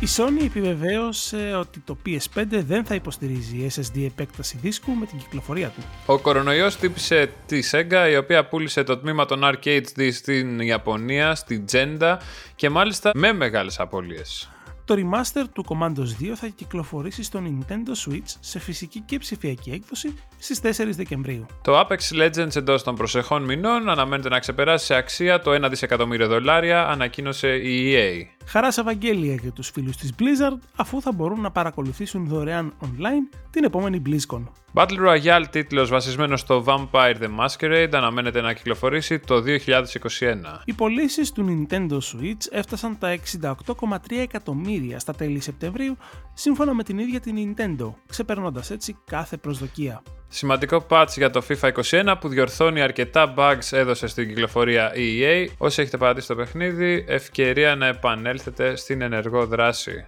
Η 0.00 0.06
Sony 0.16 0.44
επιβεβαίωσε 0.44 1.54
ότι 1.58 1.80
το 1.80 1.96
PS5 2.06 2.44
δεν 2.48 2.84
θα 2.84 2.94
υποστηρίζει 2.94 3.66
SSD 3.74 4.04
επέκταση 4.06 4.58
δίσκου 4.62 4.92
με 4.92 5.06
την 5.06 5.18
κυκλοφορία 5.18 5.68
του. 5.68 5.82
Ο 6.06 6.18
κορονοϊός 6.18 6.76
τύπησε 6.76 7.30
τη 7.46 7.60
Sega 7.70 8.08
η 8.10 8.16
οποία 8.16 8.46
πούλησε 8.46 8.82
το 8.82 8.98
τμήμα 8.98 9.24
των 9.24 9.40
arcades 9.44 10.10
στην 10.12 10.60
Ιαπωνία, 10.60 11.34
στην 11.34 11.66
Τζέντα 11.66 12.20
και 12.54 12.70
μάλιστα 12.70 13.10
με 13.14 13.32
μεγάλες 13.32 13.80
απώλειες. 13.80 14.50
Το 14.84 14.94
remaster 14.94 15.44
του 15.52 15.64
Commandos 15.68 16.22
2 16.22 16.32
θα 16.34 16.46
κυκλοφορήσει 16.46 17.22
στο 17.22 17.42
Nintendo 17.44 18.10
Switch 18.10 18.34
σε 18.40 18.58
φυσική 18.58 19.00
και 19.00 19.18
ψηφιακή 19.18 19.70
έκδοση 19.70 20.14
στις 20.38 20.60
4 20.62 20.94
Δεκεμβρίου. 20.96 21.46
Το 21.62 21.80
Apex 21.80 22.22
Legends 22.22 22.56
εντός 22.56 22.82
των 22.82 22.94
προσεχών 22.94 23.42
μηνών 23.42 23.88
αναμένεται 23.88 24.28
να 24.28 24.38
ξεπεράσει 24.38 24.84
σε 24.84 24.94
αξία 24.94 25.40
το 25.40 25.66
1 25.66 25.68
δισεκατομμύριο 25.70 26.26
δολάρια, 26.26 26.88
ανακοίνωσε 26.88 27.48
η 27.48 27.92
EA. 27.94 28.35
Χαράς 28.48 28.78
Ευαγγέλια 28.78 29.34
για 29.34 29.52
τους 29.52 29.70
φίλους 29.70 29.96
της 29.96 30.12
Blizzard 30.18 30.58
αφού 30.76 31.00
θα 31.00 31.12
μπορούν 31.12 31.40
να 31.40 31.50
παρακολουθήσουν 31.50 32.26
δωρεάν 32.26 32.72
online 32.82 33.36
την 33.50 33.64
επόμενη 33.64 34.02
BlizzCon. 34.06 34.42
Battle 34.74 35.06
Royale 35.06 35.44
τίτλος 35.50 35.90
βασισμένος 35.90 36.40
στο 36.40 36.64
Vampire 36.66 37.14
the 37.20 37.28
Masquerade 37.38 37.88
αναμένεται 37.92 38.40
να 38.40 38.52
κυκλοφορήσει 38.52 39.18
το 39.18 39.42
2021. 39.42 40.60
Οι 40.64 40.72
πωλήσεις 40.72 41.32
του 41.32 41.66
Nintendo 41.68 41.94
Switch 41.94 42.46
έφτασαν 42.50 42.98
τα 42.98 43.18
68,3 43.34 43.96
εκατομμύρια 44.08 44.98
στα 44.98 45.14
τέλη 45.14 45.40
Σεπτεμβρίου 45.40 45.96
σύμφωνα 46.34 46.74
με 46.74 46.82
την 46.82 46.98
ίδια 46.98 47.20
την 47.20 47.36
Nintendo, 47.36 47.92
ξεπερνώντας 48.06 48.70
έτσι 48.70 48.96
κάθε 49.04 49.36
προσδοκία. 49.36 50.02
Σημαντικό 50.28 50.86
patch 50.88 51.08
για 51.16 51.30
το 51.30 51.42
FIFA 51.48 51.72
21 51.72 52.14
που 52.20 52.28
διορθώνει 52.28 52.80
αρκετά 52.80 53.34
bugs 53.36 53.68
έδωσε 53.70 54.06
στην 54.06 54.28
κυκλοφορία 54.28 54.92
EA. 54.94 55.46
Όσοι 55.58 55.80
έχετε 55.80 55.96
παρατήσει 55.96 56.26
το 56.26 56.34
παιχνίδι, 56.34 57.04
ευκαιρία 57.08 57.74
να 57.76 57.86
επανέλθετε 57.86 58.76
στην 58.76 59.02
ενεργό 59.02 59.46
δράση. 59.46 60.06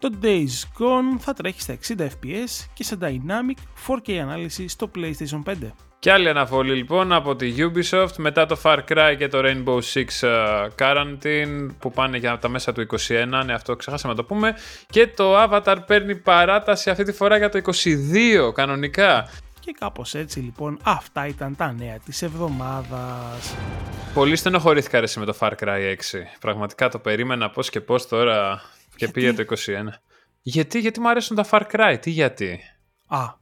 Το 0.00 0.10
Days 0.22 0.78
Gone 0.78 1.18
θα 1.18 1.32
τρέχει 1.32 1.60
στα 1.60 1.78
60 1.88 2.00
fps 2.00 2.66
και 2.74 2.84
σε 2.84 2.98
dynamic 3.00 3.88
4K 3.88 4.12
ανάλυση 4.12 4.68
στο 4.68 4.90
PlayStation 4.94 5.42
5. 5.44 5.54
Και 5.98 6.12
άλλη 6.12 6.28
αναβολή 6.28 6.74
λοιπόν 6.74 7.12
από 7.12 7.36
τη 7.36 7.54
Ubisoft 7.58 8.16
μετά 8.16 8.46
το 8.46 8.60
Far 8.62 8.78
Cry 8.88 9.14
και 9.18 9.28
το 9.28 9.38
Rainbow 9.42 9.78
Six 9.92 10.04
uh, 10.20 10.68
Quarantine 10.78 11.66
που 11.78 11.90
πάνε 11.92 12.16
για 12.16 12.38
τα 12.38 12.48
μέσα 12.48 12.72
του 12.72 12.86
21, 13.08 13.42
ναι 13.44 13.52
αυτό 13.52 13.76
ξεχάσαμε 13.76 14.12
να 14.12 14.18
το 14.18 14.24
πούμε 14.24 14.54
και 14.90 15.06
το 15.06 15.42
Avatar 15.42 15.76
παίρνει 15.86 16.16
παράταση 16.16 16.90
αυτή 16.90 17.04
τη 17.04 17.12
φορά 17.12 17.36
για 17.36 17.48
το 17.48 17.60
22 17.64 18.52
κανονικά. 18.54 19.28
Και 19.60 19.74
κάπως 19.78 20.14
έτσι 20.14 20.40
λοιπόν 20.40 20.78
αυτά 20.82 21.26
ήταν 21.26 21.56
τα 21.56 21.72
νέα 21.72 21.98
της 22.04 22.22
εβδομάδας. 22.22 23.54
Πολύ 24.14 24.36
στενοχωρήθηκα 24.36 24.96
αρέσει 24.98 25.18
με 25.18 25.24
το 25.24 25.36
Far 25.40 25.52
Cry 25.60 25.66
6. 25.66 25.94
Πραγματικά 26.40 26.88
το 26.88 26.98
περίμενα 26.98 27.50
πώς 27.50 27.70
και 27.70 27.80
πώς 27.80 28.08
τώρα 28.08 28.62
και 29.06 29.12
πήγε 29.12 29.32
το 29.32 29.44
21. 29.48 29.54
Γιατί, 30.42 30.78
γιατί 30.78 31.00
μου 31.00 31.08
αρέσουν 31.08 31.36
τα 31.36 31.46
Far 31.50 31.62
Cry, 31.72 31.96
τι 32.00 32.10
γιατί; 32.10 32.60
Α, 33.06 33.38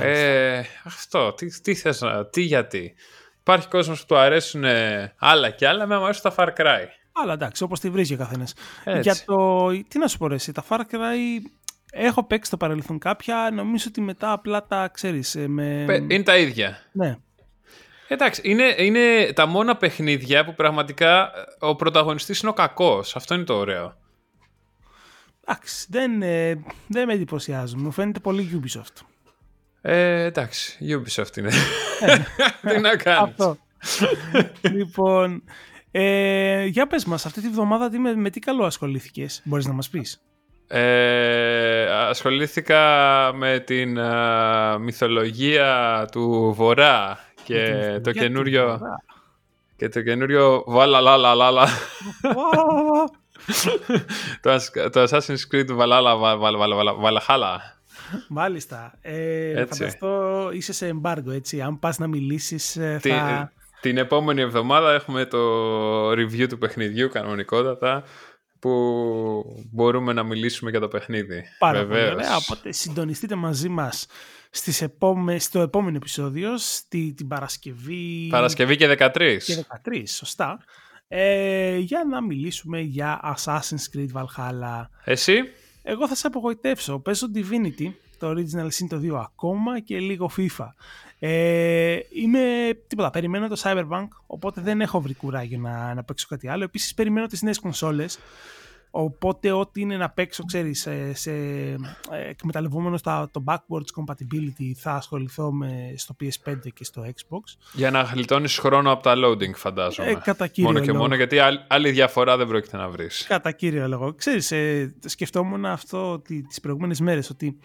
ε, 0.00 0.62
αυτό, 0.84 1.32
τι, 1.32 1.60
τι 1.60 1.74
θες 1.74 2.00
να, 2.00 2.26
τι 2.26 2.40
γιατί; 2.40 2.94
Υπάρχει 3.40 3.68
κόσμος 3.68 4.00
που 4.00 4.06
του 4.06 4.16
αρέσουν 4.16 4.64
άλλα 5.18 5.50
και 5.50 5.68
άλλα, 5.68 5.86
με 5.86 5.98
μου 5.98 6.04
αρέσουν 6.04 6.22
τα 6.22 6.34
Far 6.36 6.60
Cry. 6.60 6.84
Αλλά 7.12 7.32
εντάξει, 7.32 7.62
όπως 7.62 7.80
τη 7.80 7.90
βρίζει 7.90 8.14
ο 8.14 8.16
καθένας. 8.16 8.54
Για 9.00 9.16
το, 9.24 9.68
τι 9.88 9.98
να 9.98 10.08
σου 10.08 10.18
πω 10.18 10.26
ρε, 10.26 10.36
τα 10.52 10.64
Far 10.68 10.80
Cry 10.80 11.40
έχω 11.90 12.24
παίξει 12.26 12.46
στο 12.46 12.56
παρελθόν 12.56 12.98
κάποια, 12.98 13.50
νομίζω 13.52 13.84
ότι 13.88 14.00
μετά 14.00 14.32
απλά 14.32 14.66
τα 14.66 14.88
ξέρεις. 14.92 15.34
Ε, 15.34 15.48
με... 15.48 15.86
Είναι 16.08 16.22
τα 16.22 16.36
ίδια. 16.36 16.78
Ναι. 16.92 17.16
Εντάξει, 18.08 18.40
είναι, 18.44 18.74
είναι 18.78 19.32
τα 19.32 19.46
μόνα 19.46 19.76
παιχνίδια 19.76 20.44
που 20.44 20.54
πραγματικά 20.54 21.30
ο 21.58 21.76
πρωταγωνιστής 21.76 22.40
είναι 22.40 22.50
ο 22.50 22.54
κακός. 22.54 23.16
Αυτό 23.16 23.34
είναι 23.34 23.44
το 23.44 23.54
ωραίο. 23.54 23.96
Εντάξει, 25.48 25.86
δεν, 25.90 26.22
ε, 26.22 26.62
δεν 26.86 27.06
με 27.06 27.12
εντυπωσιάζουν. 27.12 27.80
Μου 27.80 27.90
φαίνεται 27.90 28.20
πολύ 28.20 28.62
Ubisoft. 28.62 29.04
Ε, 29.80 30.24
εντάξει, 30.24 30.78
Ubisoft 30.80 31.36
είναι. 31.36 31.50
Ε, 32.00 32.18
τι 32.74 32.80
να 32.80 32.96
κάνεις. 32.96 33.30
Αυτό. 33.30 33.56
λοιπόν, 34.62 35.42
ε, 35.90 36.64
για 36.64 36.86
πες 36.86 37.04
μας, 37.04 37.26
αυτή 37.26 37.40
τη 37.40 37.48
βδομάδα 37.48 37.98
με, 37.98 38.14
με 38.14 38.30
τι 38.30 38.40
καλό 38.40 38.64
ασχολήθηκες, 38.64 39.42
μπορείς 39.44 39.66
να 39.66 39.72
μας 39.72 39.88
πεις; 39.88 40.20
Ε, 40.66 41.86
ασχολήθηκα 41.90 42.80
με 43.34 43.58
την 43.58 43.98
μυθολογία 44.80 46.08
του 46.12 46.52
Βορρά 46.56 47.18
και 47.44 47.72
το 48.02 48.12
καινούριο 48.12 48.80
και 49.76 49.88
το 49.88 50.02
καινούριο 50.02 50.64
Βαλαλαλαλαλα 50.66 51.68
το 54.90 55.02
Assassin's 55.02 55.44
Creed 55.52 55.76
Valhalla 55.78 56.12
Μάλιστα. 58.28 58.98
Ε, 59.00 59.66
φανταστώ 59.66 60.48
είσαι 60.52 60.72
σε 60.72 60.86
εμπάργκο, 60.86 61.30
έτσι. 61.30 61.60
Αν 61.60 61.78
πας 61.78 61.98
να 61.98 62.06
μιλήσεις 62.06 62.76
ε, 62.76 62.98
θα... 63.02 63.52
Την, 63.80 63.96
επόμενη 63.96 64.40
εβδομάδα 64.40 64.92
έχουμε 64.92 65.24
το 65.24 66.10
review 66.10 66.46
του 66.48 66.58
παιχνιδιού 66.58 67.08
κανονικότατα 67.08 68.04
που 68.58 69.64
μπορούμε 69.72 70.12
να 70.12 70.22
μιλήσουμε 70.22 70.70
για 70.70 70.80
το 70.80 70.88
παιχνίδι. 70.88 71.44
Πάρα 71.58 71.78
Βεβαίως. 71.78 72.10
πολύ 72.10 72.14
ωραία. 72.14 72.36
Οπότε 72.36 72.72
συντονιστείτε 72.72 73.34
μαζί 73.34 73.68
μας 73.68 74.06
στις 74.50 74.82
επόμε... 74.82 75.38
στο 75.38 75.60
επόμενο 75.60 75.96
επεισόδιο, 75.96 76.58
στη... 76.58 77.14
την 77.16 77.28
Παρασκευή... 77.28 78.28
Παρασκευή 78.30 78.76
και 78.76 78.96
13. 78.98 79.36
Και 79.44 79.64
13, 79.90 80.02
σωστά. 80.06 80.58
Ε, 81.08 81.76
για 81.76 82.04
να 82.04 82.22
μιλήσουμε 82.22 82.80
για 82.80 83.36
Assassin's 83.36 83.96
Creed 83.96 84.08
Valhalla. 84.12 84.82
Εσύ; 85.04 85.34
Εγώ 85.82 86.08
θα 86.08 86.14
σε 86.14 86.26
απογοητεύσω. 86.26 86.98
Παίζω 86.98 87.26
Divinity, 87.34 87.92
το 88.18 88.30
Original 88.30 88.66
Sin 88.66 88.86
το 88.88 89.00
2 89.02 89.20
ακόμα 89.22 89.80
και 89.80 89.98
λίγο 89.98 90.30
FIFA. 90.36 90.68
Ε, 91.18 91.98
είμαι 92.10 92.40
τίποτα, 92.86 93.10
περιμένω 93.10 93.48
το 93.48 93.60
Cyberpunk, 93.62 94.08
οπότε 94.26 94.60
δεν 94.60 94.80
έχω 94.80 95.00
βρει 95.00 95.14
κουράγιο 95.14 95.58
να, 95.58 95.94
να 95.94 96.02
παίξω 96.04 96.26
κάτι 96.28 96.48
άλλο. 96.48 96.64
Επίσης 96.64 96.94
περιμένω 96.94 97.26
τις 97.26 97.42
νέες 97.42 97.58
κονσόλες, 97.58 98.18
Οπότε 98.98 99.52
ό,τι 99.52 99.80
είναι 99.80 99.96
να 99.96 100.10
παίξω, 100.10 100.44
ξέρεις, 100.44 100.80
σε, 100.80 101.14
σε 101.14 101.32
εκμεταλλευόμενο 102.28 102.98
το 103.30 103.44
backwards 103.44 104.02
compatibility 104.02 104.72
θα 104.76 104.92
ασχοληθώ 104.92 105.52
με, 105.52 105.94
στο 105.96 106.16
PS5 106.20 106.56
και 106.74 106.84
στο 106.84 107.04
Xbox. 107.06 107.40
Για 107.72 107.90
να 107.90 108.02
γλιτώνεις 108.02 108.58
χρόνο 108.58 108.92
από 108.92 109.02
τα 109.02 109.14
loading 109.16 109.54
φαντάζομαι. 109.54 110.10
Ε, 110.10 110.14
κατά 110.14 110.46
κύριο 110.46 110.70
μόνο 110.70 110.84
και 110.84 110.90
λόγο. 110.90 110.98
μόνο 110.98 111.14
γιατί 111.14 111.38
άλλη 111.66 111.90
διαφορά 111.90 112.36
δεν 112.36 112.46
πρόκειται 112.46 112.76
να 112.76 112.88
βρεις. 112.88 113.26
Κατά 113.28 113.52
κύριο 113.52 113.88
λόγο. 113.88 114.14
Ξέρεις, 114.14 114.52
ε, 114.52 114.94
σκεφτόμουν 115.04 115.64
αυτό 115.64 116.12
ότι, 116.12 116.42
τις 116.42 116.60
προηγούμενες 116.60 117.00
μέρες 117.00 117.30
ότι 117.30 117.58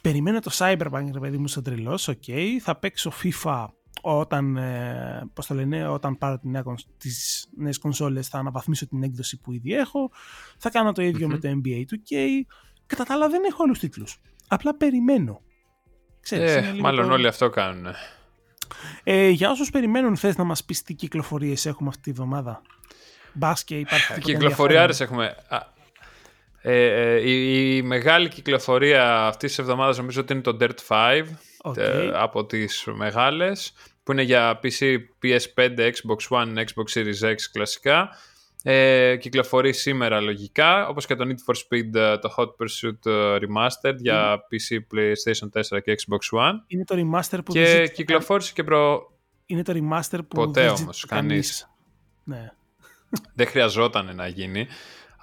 περιμένω 0.00 0.40
το 0.40 0.50
Cyberpunk, 0.54 1.08
ρε 1.12 1.20
παιδί 1.20 1.38
μου, 1.38 1.48
στο 1.48 1.62
τρελό, 1.62 2.08
OK, 2.08 2.22
okay, 2.26 2.46
θα 2.60 2.76
παίξω 2.76 3.12
FIFA 3.22 3.66
όταν, 4.04 4.56
ε, 4.56 5.30
πώς 5.34 5.46
το 5.46 5.54
λένε, 5.54 5.88
όταν 5.88 6.18
πάρω 6.18 6.38
τη 6.38 6.48
νέα, 6.48 6.62
τις 6.98 7.48
νέες 7.56 7.78
κονσόλες 7.78 8.28
θα 8.28 8.38
αναβαθμίσω 8.38 8.86
την 8.86 9.02
έκδοση 9.02 9.40
που 9.40 9.52
ήδη 9.52 9.74
έχω, 9.74 10.10
θα 10.58 10.70
κάνω 10.70 10.92
το 10.92 11.02
ίδιο 11.02 11.28
με 11.28 11.38
το 11.38 11.48
NBA 11.48 11.84
2K, 11.90 12.16
κατά 12.86 13.04
τα 13.04 13.14
άλλα 13.14 13.28
δεν 13.28 13.42
έχω 13.44 13.62
άλλους 13.62 13.78
τίτλους. 13.78 14.20
Απλά 14.48 14.76
περιμένω. 14.76 15.40
Ξέρεις, 16.20 16.54
ε, 16.54 16.74
μάλλον 16.80 17.10
όλοι 17.10 17.26
αυτό 17.26 17.48
κάνουν. 17.50 17.86
Ε, 19.02 19.28
για 19.28 19.50
όσους 19.50 19.70
περιμένουν 19.70 20.16
θες 20.16 20.36
να 20.36 20.44
μας 20.44 20.64
πεις 20.64 20.82
τι 20.82 20.94
κυκλοφορίες 20.94 21.66
έχουμε 21.66 21.88
αυτή 21.88 22.02
τη 22.02 22.12
βδομάδα; 22.12 22.62
Μπας 23.32 23.64
και 23.64 23.78
υπάρχει 23.78 24.20
Κυκλοφοριάρες 24.20 25.00
έχουμε. 25.00 25.36
Ε, 26.66 27.14
ε, 27.14 27.30
η, 27.30 27.76
η, 27.76 27.82
μεγάλη 27.82 28.28
κυκλοφορία 28.28 29.26
αυτής 29.26 29.48
της 29.48 29.58
εβδομάδας 29.58 29.96
νομίζω 29.96 30.20
ότι 30.20 30.32
είναι 30.32 30.42
το 30.42 30.56
Dirt 30.60 30.78
5 30.88 31.24
okay. 31.62 31.76
ε, 31.76 32.10
από 32.14 32.46
τις 32.46 32.84
μεγάλες. 32.94 33.72
Που 34.04 34.12
είναι 34.12 34.22
για 34.22 34.60
PC, 34.62 34.96
PS5, 35.22 35.78
Xbox 35.78 36.28
One, 36.28 36.56
Xbox 36.56 36.92
Series 36.94 37.30
X 37.30 37.36
κλασικά. 37.52 38.08
Ε, 38.66 39.16
κυκλοφορεί 39.16 39.72
σήμερα 39.72 40.20
λογικά, 40.20 40.88
όπως 40.88 41.06
και 41.06 41.14
το 41.14 41.24
Need 41.28 41.52
for 41.52 41.54
Speed, 41.54 41.94
ε, 41.94 42.18
το 42.18 42.34
Hot 42.36 42.46
Pursuit 42.46 43.06
ε, 43.06 43.36
Remastered 43.40 43.96
για 43.96 44.36
PC, 44.36 44.76
PlayStation 44.94 45.60
4 45.76 45.82
και 45.84 45.96
Xbox 46.06 46.38
One. 46.38 46.54
Είναι 46.66 46.84
το 46.84 46.94
remaster 46.98 47.38
που 47.44 47.52
και 47.52 47.64
δεν 47.64 47.92
κυκλοφόρησε 47.92 48.52
και 48.52 48.64
προ... 48.64 49.12
Είναι 49.46 49.62
το 49.62 49.72
remaster 49.76 50.18
που 50.18 50.26
Ποτέ 50.26 50.60
δεν 50.60 50.70
όμως, 50.70 51.04
κανείς. 51.04 51.70
Ναι. 52.24 52.52
δεν 53.34 53.46
χρειαζόταν 53.46 54.14
να 54.14 54.26
γίνει. 54.26 54.66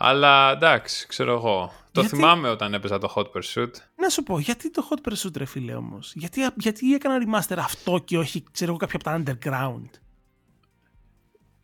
Αλλά 0.04 0.52
εντάξει, 0.52 1.08
ξέρω 1.08 1.34
εγώ. 1.34 1.74
Το 1.92 2.04
θυμάμαι 2.04 2.50
όταν 2.50 2.74
έπαιζα 2.74 2.98
το 2.98 3.14
Hot 3.16 3.24
Pursuit. 3.24 3.72
Να 3.96 4.10
σου 4.10 4.24
πω, 4.24 4.40
γιατί 4.40 4.72
το 4.72 4.88
Hot 4.90 5.10
Pursuit 5.10 5.38
ρε 5.38 5.46
φίλε 5.46 5.74
όμως; 5.74 6.14
Γιατί, 6.16 6.48
γιατί 6.56 6.94
έκανα 6.94 7.18
remaster 7.26 7.58
αυτό 7.58 7.98
και 8.06 8.18
όχι, 8.18 8.44
ξέρω 8.52 8.70
εγώ, 8.70 8.80
κάποια 8.80 9.00
από 9.04 9.24
τα 9.24 9.38
underground; 9.40 9.90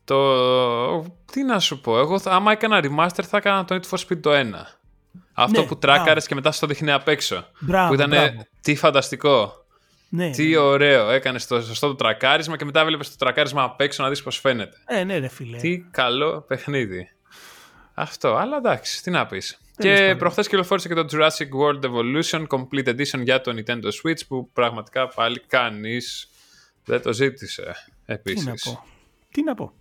Το... 0.03 1.01
Τι 1.31 1.43
να 1.43 1.59
σου 1.59 1.81
πω, 1.81 1.99
εγώ 1.99 2.19
άμα 2.25 2.51
έκανα 2.51 2.79
remaster 2.83 3.23
θα 3.23 3.37
έκανα 3.37 3.65
το 3.65 3.75
Need 3.75 3.89
for 3.89 3.99
Speed 4.07 4.19
το 4.21 4.31
1. 4.33 4.43
Αυτό 5.33 5.61
ναι, 5.61 5.67
που 5.67 5.77
τράκαρες 5.77 6.27
και 6.27 6.35
μετά 6.35 6.51
στο 6.51 6.67
δείχνει 6.67 6.91
απ' 6.91 7.07
έξω. 7.07 7.47
Μπράβο, 7.59 7.87
που 7.87 7.93
ήταν 7.93 8.13
τι 8.61 8.75
φανταστικό. 8.75 9.51
Ναι, 10.09 10.29
τι 10.29 10.47
ναι. 10.47 10.57
ωραίο. 10.57 11.09
Έκανες 11.09 11.47
το 11.47 11.61
σωστό 11.61 11.87
το 11.87 11.95
τρακάρισμα 11.95 12.57
και 12.57 12.65
μετά 12.65 12.85
βλέπεις 12.85 13.09
το 13.09 13.15
τρακάρισμα 13.17 13.63
απ' 13.63 13.81
έξω 13.81 14.03
να 14.03 14.09
δεις 14.09 14.23
πώς 14.23 14.39
φαίνεται. 14.39 14.77
Ε, 14.85 15.03
ναι, 15.03 15.17
ρε 15.17 15.27
φίλε. 15.27 15.57
Τι 15.57 15.79
καλό 15.79 16.41
παιχνίδι. 16.41 17.16
Αυτό, 17.99 18.35
αλλά 18.35 18.57
εντάξει, 18.57 19.03
τι 19.03 19.09
να 19.09 19.25
πεις. 19.25 19.59
Και 19.77 20.15
προχθές 20.17 20.47
κυκλοφόρησε 20.47 20.87
και 20.87 20.93
το 20.93 21.05
Jurassic 21.11 21.49
World 21.61 21.83
Evolution 21.83 22.47
Complete 22.47 22.87
Edition 22.87 23.23
για 23.23 23.41
το 23.41 23.53
Nintendo 23.55 23.85
Switch 23.85 24.27
που 24.27 24.49
πραγματικά 24.51 25.07
πάλι 25.07 25.39
κανείς 25.47 26.29
δεν 26.85 27.01
το 27.01 27.13
ζήτησε 27.13 27.75
επίσης. 28.05 28.43
Τι 28.43 28.49
να 28.49 28.55
πω. 28.63 28.83
Τι 29.31 29.43
να 29.43 29.55
πω. 29.55 29.73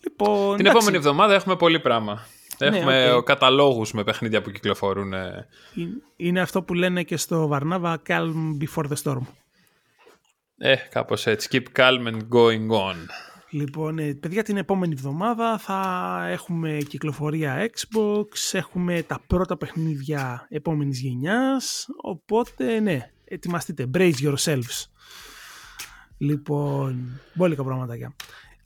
Λοιπόν, 0.00 0.56
Την 0.56 0.66
επόμενη 0.66 0.96
εβδομάδα 0.96 1.34
έχουμε 1.34 1.56
πολύ 1.56 1.80
πράγμα. 1.80 2.26
Ναι, 2.58 2.66
έχουμε 2.66 3.12
okay. 3.12 3.24
καταλόγους 3.24 3.92
με 3.92 4.04
παιχνίδια 4.04 4.42
που 4.42 4.50
κυκλοφορούν. 4.50 5.12
Είναι 6.16 6.40
αυτό 6.40 6.62
που 6.62 6.74
λένε 6.74 7.02
και 7.02 7.16
στο 7.16 7.46
Βαρνάβα 7.46 8.02
Calm 8.06 8.32
before 8.60 8.84
the 8.84 9.02
storm. 9.02 9.22
Ε, 10.58 10.74
κάπως 10.74 11.26
έτσι. 11.26 11.48
Keep 11.52 11.80
calm 11.80 12.06
and 12.06 12.20
going 12.32 12.70
on. 12.70 12.96
Λοιπόν, 13.50 13.98
ε, 13.98 14.14
παιδιά, 14.14 14.42
την 14.42 14.56
επόμενη 14.56 14.92
εβδομάδα 14.92 15.58
θα 15.58 16.20
έχουμε 16.30 16.78
κυκλοφορία 16.88 17.70
Xbox, 17.70 18.24
έχουμε 18.52 19.02
τα 19.02 19.20
πρώτα 19.26 19.56
παιχνίδια 19.56 20.46
επόμενης 20.48 21.00
γενιάς, 21.00 21.86
οπότε 21.96 22.80
ναι, 22.80 23.10
ετοιμαστείτε, 23.24 23.90
brace 23.94 24.14
yourselves. 24.22 24.86
Λοιπόν, 26.18 27.20
μπόλικα 27.34 27.64
πραγματάκια. 27.64 28.14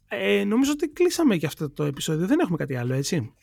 Ε, 0.08 0.44
νομίζω 0.44 0.72
ότι 0.72 0.88
κλείσαμε 0.88 1.36
και 1.36 1.46
αυτό 1.46 1.70
το 1.70 1.84
επεισόδιο. 1.84 2.26
Δεν 2.26 2.38
έχουμε 2.38 2.56
κάτι 2.56 2.76
άλλο, 2.76 2.94
έτσι. 2.94 3.34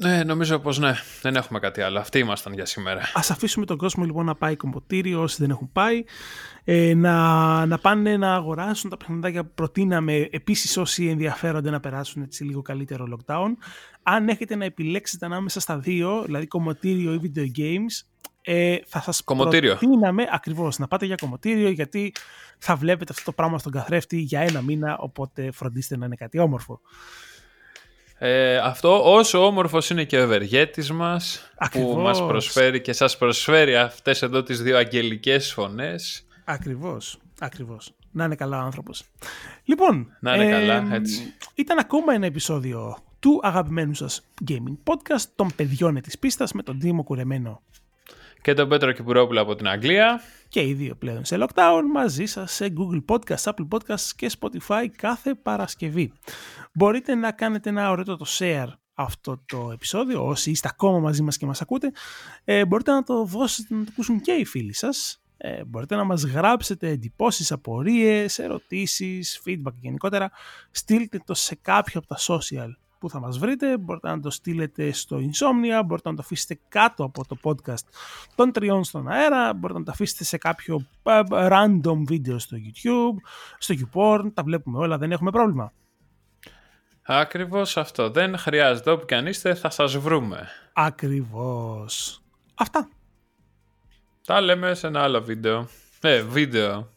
Ναι, 0.00 0.22
νομίζω 0.24 0.58
πως 0.58 0.78
ναι. 0.78 0.92
Δεν 1.22 1.36
έχουμε 1.36 1.58
κάτι 1.58 1.80
άλλο. 1.80 1.98
Αυτοί 1.98 2.18
ήμασταν 2.18 2.52
για 2.52 2.64
σήμερα. 2.66 3.00
Ας 3.14 3.30
αφήσουμε 3.30 3.66
τον 3.66 3.76
κόσμο 3.76 4.04
λοιπόν 4.04 4.24
να 4.24 4.34
πάει 4.34 4.56
κομποτήριο 4.56 5.22
όσοι 5.22 5.36
δεν 5.40 5.50
έχουν 5.50 5.72
πάει. 5.72 6.04
Ε, 6.64 6.94
να, 6.94 7.66
να 7.66 7.78
πάνε 7.78 8.16
να 8.16 8.34
αγοράσουν 8.34 8.90
τα 8.90 8.96
παιχνιδάκια 8.96 9.44
που 9.44 9.50
προτείναμε. 9.54 10.28
Επίσης 10.30 10.76
όσοι 10.76 11.06
ενδιαφέρονται 11.06 11.70
να 11.70 11.80
περάσουν 11.80 12.22
έτσι 12.22 12.44
λίγο 12.44 12.62
καλύτερο 12.62 13.06
lockdown. 13.16 13.48
Αν 14.02 14.28
έχετε 14.28 14.56
να 14.56 14.64
επιλέξετε 14.64 15.26
ανάμεσα 15.26 15.60
στα 15.60 15.78
δύο, 15.78 16.22
δηλαδή 16.24 16.46
κομμωτήριο 16.46 17.12
ή 17.12 17.20
video 17.22 17.58
games, 17.58 18.06
ε, 18.42 18.76
θα 18.86 19.00
σας 19.00 19.22
κομμωτήριο. 19.22 19.76
προτείναμε 19.76 20.26
ακριβώς 20.30 20.78
να 20.78 20.88
πάτε 20.88 21.06
για 21.06 21.14
κομμωτήριο 21.20 21.68
γιατί 21.68 22.14
θα 22.58 22.76
βλέπετε 22.76 23.12
αυτό 23.12 23.24
το 23.24 23.32
πράγμα 23.32 23.58
στον 23.58 23.72
καθρέφτη 23.72 24.16
για 24.16 24.40
ένα 24.40 24.62
μήνα 24.62 24.98
οπότε 24.98 25.50
φροντίστε 25.50 25.96
να 25.96 26.06
είναι 26.06 26.16
κάτι 26.16 26.38
όμορφο. 26.38 26.80
Ε, 28.18 28.56
αυτό 28.56 29.14
όσο 29.14 29.46
όμορφος 29.46 29.90
είναι 29.90 30.04
και 30.04 30.18
ο 30.18 30.22
ευεργέτης 30.22 30.90
μας 30.92 31.50
Ακριβώς. 31.56 31.94
που 31.94 32.00
μας 32.00 32.26
προσφέρει 32.26 32.80
και 32.80 32.92
σας 32.92 33.18
προσφέρει 33.18 33.76
αυτές 33.76 34.22
εδώ 34.22 34.42
τις 34.42 34.62
δύο 34.62 34.76
αγγελικές 34.76 35.52
φωνές. 35.52 36.26
Ακριβώς, 36.44 37.18
ακριβώς. 37.38 37.92
Να 38.10 38.24
είναι 38.24 38.34
καλά 38.34 38.58
ο 38.58 38.64
άνθρωπος. 38.64 39.04
Λοιπόν, 39.64 40.16
να 40.20 40.34
είναι 40.34 40.50
καλά, 40.50 40.94
έτσι. 40.94 41.34
ήταν 41.54 41.78
ακόμα 41.78 42.14
ένα 42.14 42.26
επεισόδιο 42.26 42.96
του 43.20 43.40
αγαπημένου 43.42 43.94
σας 43.94 44.26
gaming 44.50 44.76
podcast 44.92 45.24
των 45.34 45.50
παιδιών 45.56 46.00
της 46.00 46.18
πίστας 46.18 46.52
με 46.52 46.62
τον 46.62 46.80
Δήμο 46.80 47.02
Κουρεμένο 47.02 47.62
και 48.48 48.54
τον 48.54 48.68
Πέτρο 48.68 48.92
Κυπουρόπουλο 48.92 49.40
από 49.40 49.54
την 49.54 49.68
Αγγλία. 49.68 50.20
Και 50.48 50.60
οι 50.60 50.74
δύο 50.74 50.94
πλέον 50.94 51.24
σε 51.24 51.36
lockdown 51.40 51.82
μαζί 51.92 52.26
σας 52.26 52.52
σε 52.52 52.72
Google 52.76 53.04
Podcast, 53.14 53.52
Apple 53.52 53.68
Podcast 53.68 54.00
και 54.16 54.30
Spotify 54.40 54.86
κάθε 54.96 55.34
Παρασκευή. 55.34 56.12
Μπορείτε 56.72 57.14
να 57.14 57.32
κάνετε 57.32 57.68
ένα 57.68 57.90
ωραίο 57.90 58.04
το 58.16 58.26
share 58.38 58.66
αυτό 58.94 59.42
το 59.46 59.70
επεισόδιο, 59.72 60.26
όσοι 60.26 60.50
είστε 60.50 60.68
ακόμα 60.72 60.98
μαζί 60.98 61.22
μας 61.22 61.36
και 61.36 61.46
μας 61.46 61.60
ακούτε, 61.60 61.92
ε, 62.44 62.64
μπορείτε 62.66 62.92
να 62.92 63.02
το 63.02 63.24
δώσετε 63.24 63.74
να 63.74 63.84
το 63.84 63.90
ακούσουν 63.92 64.20
και 64.20 64.32
οι 64.32 64.44
φίλοι 64.44 64.72
σας. 64.74 65.22
Ε, 65.36 65.64
μπορείτε 65.64 65.96
να 65.96 66.04
μας 66.04 66.22
γράψετε 66.22 66.88
εντυπώσεις, 66.88 67.52
απορίες, 67.52 68.38
ερωτήσεις, 68.38 69.40
feedback 69.46 69.74
γενικότερα. 69.80 70.30
Στείλτε 70.70 71.20
το 71.24 71.34
σε 71.34 71.58
κάποιο 71.62 72.00
από 72.00 72.08
τα 72.08 72.16
social 72.18 72.70
που 72.98 73.10
θα 73.10 73.20
μας 73.20 73.38
βρείτε. 73.38 73.78
Μπορείτε 73.78 74.08
να 74.08 74.20
το 74.20 74.30
στείλετε 74.30 74.92
στο 74.92 75.16
Insomnia, 75.16 75.82
μπορείτε 75.86 76.08
να 76.08 76.14
το 76.14 76.22
αφήσετε 76.24 76.58
κάτω 76.68 77.04
από 77.04 77.26
το 77.26 77.36
podcast 77.42 77.84
των 78.34 78.52
τριών 78.52 78.84
στον 78.84 79.08
αέρα, 79.08 79.54
μπορείτε 79.54 79.78
να 79.78 79.84
το 79.84 79.90
αφήσετε 79.90 80.24
σε 80.24 80.38
κάποιο 80.38 80.86
ε, 81.02 81.20
random 81.30 81.98
βίντεο 82.06 82.38
στο 82.38 82.56
YouTube, 82.56 83.16
στο 83.58 83.74
YouPorn, 83.78 84.30
τα 84.34 84.42
βλέπουμε 84.42 84.78
όλα, 84.78 84.98
δεν 84.98 85.12
έχουμε 85.12 85.30
πρόβλημα. 85.30 85.72
Ακριβώς 87.10 87.76
αυτό. 87.76 88.10
Δεν 88.10 88.38
χρειάζεται. 88.38 88.90
Όπου 88.90 89.06
και 89.06 89.14
αν 89.14 89.26
είστε 89.26 89.54
θα 89.54 89.70
σας 89.70 89.96
βρούμε. 89.96 90.48
Ακριβώς. 90.72 92.22
Αυτά. 92.54 92.88
Τα 94.26 94.40
λέμε 94.40 94.74
σε 94.74 94.86
ένα 94.86 95.02
άλλο 95.02 95.22
βίντεο. 95.22 95.68
Ε, 96.00 96.22
βίντεο 96.22 96.88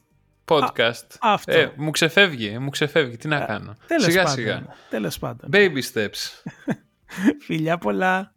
podcast. 0.46 1.08
αυτό. 1.22 1.52
Ε, 1.52 1.74
μου 1.76 1.92
ξεφεύγει, 1.92 2.58
μου 2.60 2.70
ξεφεύγει. 2.70 3.18
Τι 3.18 3.28
να 3.28 3.40
κάνω. 3.40 3.76
Τέλος 3.88 4.04
σιγά 4.04 4.24
πάντων, 4.24 4.36
σιγά. 4.36 4.76
Τέλος 4.90 5.20
πάντων. 5.20 5.50
Baby 5.54 5.82
steps. 5.94 6.44
Φιλιά 7.46 7.78
πολλά. 7.78 8.34